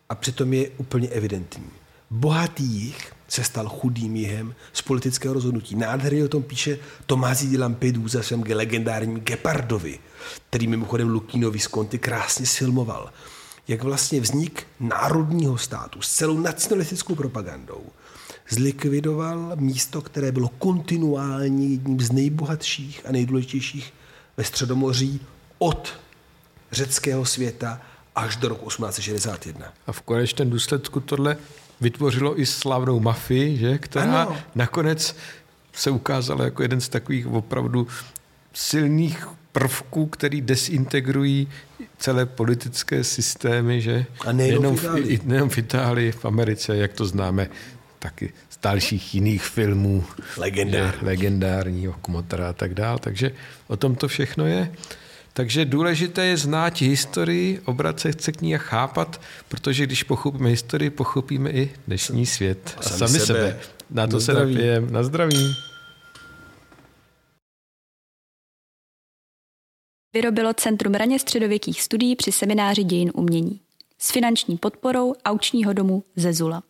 a 0.08 0.14
přitom 0.14 0.52
je 0.52 0.70
úplně 0.70 1.08
evidentní. 1.08 1.70
Bohatý 2.10 2.64
jich 2.64 3.12
se 3.28 3.44
stal 3.44 3.68
chudým 3.68 4.16
jihem 4.16 4.54
z 4.72 4.82
politického 4.82 5.34
rozhodnutí. 5.34 5.74
Nádherně 5.74 6.24
o 6.24 6.28
tom 6.28 6.42
píše 6.42 6.78
Tomázi 7.06 7.46
di 7.46 7.58
Lampedusa 7.58 8.22
svém 8.22 8.44
legendárním 8.48 9.20
Gepardovi, 9.20 9.98
který 10.50 10.66
mimochodem 10.66 11.08
Lukino 11.08 11.50
Visconti 11.50 11.98
krásně 11.98 12.46
sfilmoval. 12.46 13.12
Jak 13.68 13.82
vlastně 13.82 14.20
vznik 14.20 14.66
národního 14.80 15.58
státu 15.58 16.02
s 16.02 16.10
celou 16.10 16.38
nacionalistickou 16.40 17.14
propagandou 17.14 17.82
zlikvidoval 18.48 19.52
místo, 19.56 20.02
které 20.02 20.32
bylo 20.32 20.48
kontinuálně 20.48 21.68
jedním 21.68 22.00
z 22.00 22.12
nejbohatších 22.12 23.02
a 23.08 23.12
nejdůležitějších 23.12 23.92
ve 24.36 24.44
Středomoří 24.44 25.20
od 25.58 25.92
řeckého 26.72 27.24
světa 27.24 27.80
až 28.16 28.36
do 28.36 28.48
roku 28.48 28.68
1861. 28.68 29.72
A 29.86 29.92
v 29.92 30.02
konečném 30.02 30.50
důsledku 30.50 31.00
tohle 31.00 31.36
vytvořilo 31.80 32.40
i 32.40 32.46
slavnou 32.46 33.00
mafii, 33.00 33.56
že? 33.56 33.78
která 33.78 34.22
ano. 34.22 34.36
nakonec 34.54 35.16
se 35.72 35.90
ukázala 35.90 36.44
jako 36.44 36.62
jeden 36.62 36.80
z 36.80 36.88
takových 36.88 37.26
opravdu 37.26 37.86
silných 38.52 39.26
prvků, 39.52 40.06
který 40.06 40.40
desintegrují 40.40 41.48
celé 41.98 42.26
politické 42.26 43.04
systémy, 43.04 43.80
že? 43.80 44.06
A 44.26 44.32
nejenom 44.32 44.76
v 44.76 44.84
Itálii. 44.84 45.20
nejenom 45.24 45.48
v 45.48 45.58
Itálii, 45.58 46.12
v 46.12 46.24
Americe, 46.24 46.76
jak 46.76 46.92
to 46.92 47.06
známe 47.06 47.48
taky 47.98 48.32
z 48.50 48.58
dalších 48.62 49.14
jiných 49.14 49.44
filmů. 49.44 50.04
Legendární. 50.36 51.06
Legendárního 51.06 51.92
Kmotra 51.92 52.48
a 52.48 52.52
tak 52.52 52.74
dál. 52.74 52.98
Takže 52.98 53.32
o 53.66 53.76
tom 53.76 53.94
to 53.94 54.08
všechno 54.08 54.46
je. 54.46 54.72
Takže 55.36 55.64
důležité 55.64 56.26
je 56.26 56.36
znát 56.36 56.80
historii, 56.80 57.60
obracet 57.64 58.22
se 58.22 58.32
k 58.32 58.40
ní 58.40 58.54
a 58.54 58.58
chápat, 58.58 59.20
protože 59.48 59.86
když 59.86 60.02
pochopíme 60.02 60.48
historii, 60.48 60.90
pochopíme 60.90 61.50
i 61.50 61.74
dnešní 61.86 62.26
svět 62.26 62.74
a, 62.76 62.80
a 62.80 62.82
sami, 62.82 62.98
sami 62.98 63.20
sebe. 63.20 63.26
sebe. 63.26 63.60
Na 63.90 64.06
to 64.06 64.16
na 64.16 64.20
se 64.20 64.32
napijeme. 64.34 64.90
Na 64.90 65.02
zdraví. 65.02 65.54
Vyrobilo 70.14 70.54
Centrum 70.54 70.94
raně 70.94 71.18
středověkých 71.18 71.82
studií 71.82 72.16
při 72.16 72.32
semináři 72.32 72.84
dějin 72.84 73.10
umění 73.14 73.60
s 73.98 74.10
finanční 74.10 74.56
podporou 74.56 75.14
aučního 75.24 75.72
domu 75.72 76.04
Zezula. 76.16 76.62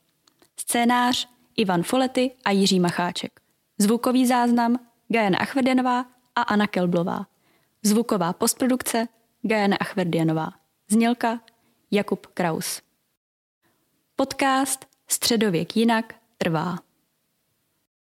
Scénář 0.61 1.29
Ivan 1.57 1.83
Folety 1.83 2.31
a 2.45 2.51
Jiří 2.51 2.81
Macháček. 2.81 3.41
Zvukový 3.79 4.27
záznam 4.27 4.79
Gajana 5.09 5.39
Achvedenová 5.39 6.07
a 6.35 6.43
Anna 6.43 6.67
Kelblová. 6.67 7.36
Zvuková 7.83 8.33
postprodukce 8.33 9.09
Gajana 9.43 9.77
Achverdianová. 9.81 10.53
Znělka 10.89 11.41
Jakub 11.91 12.27
Kraus. 12.27 12.83
Podcast 14.17 14.87
Středověk 15.09 15.77
jinak 15.77 16.15
trvá. 16.39 16.86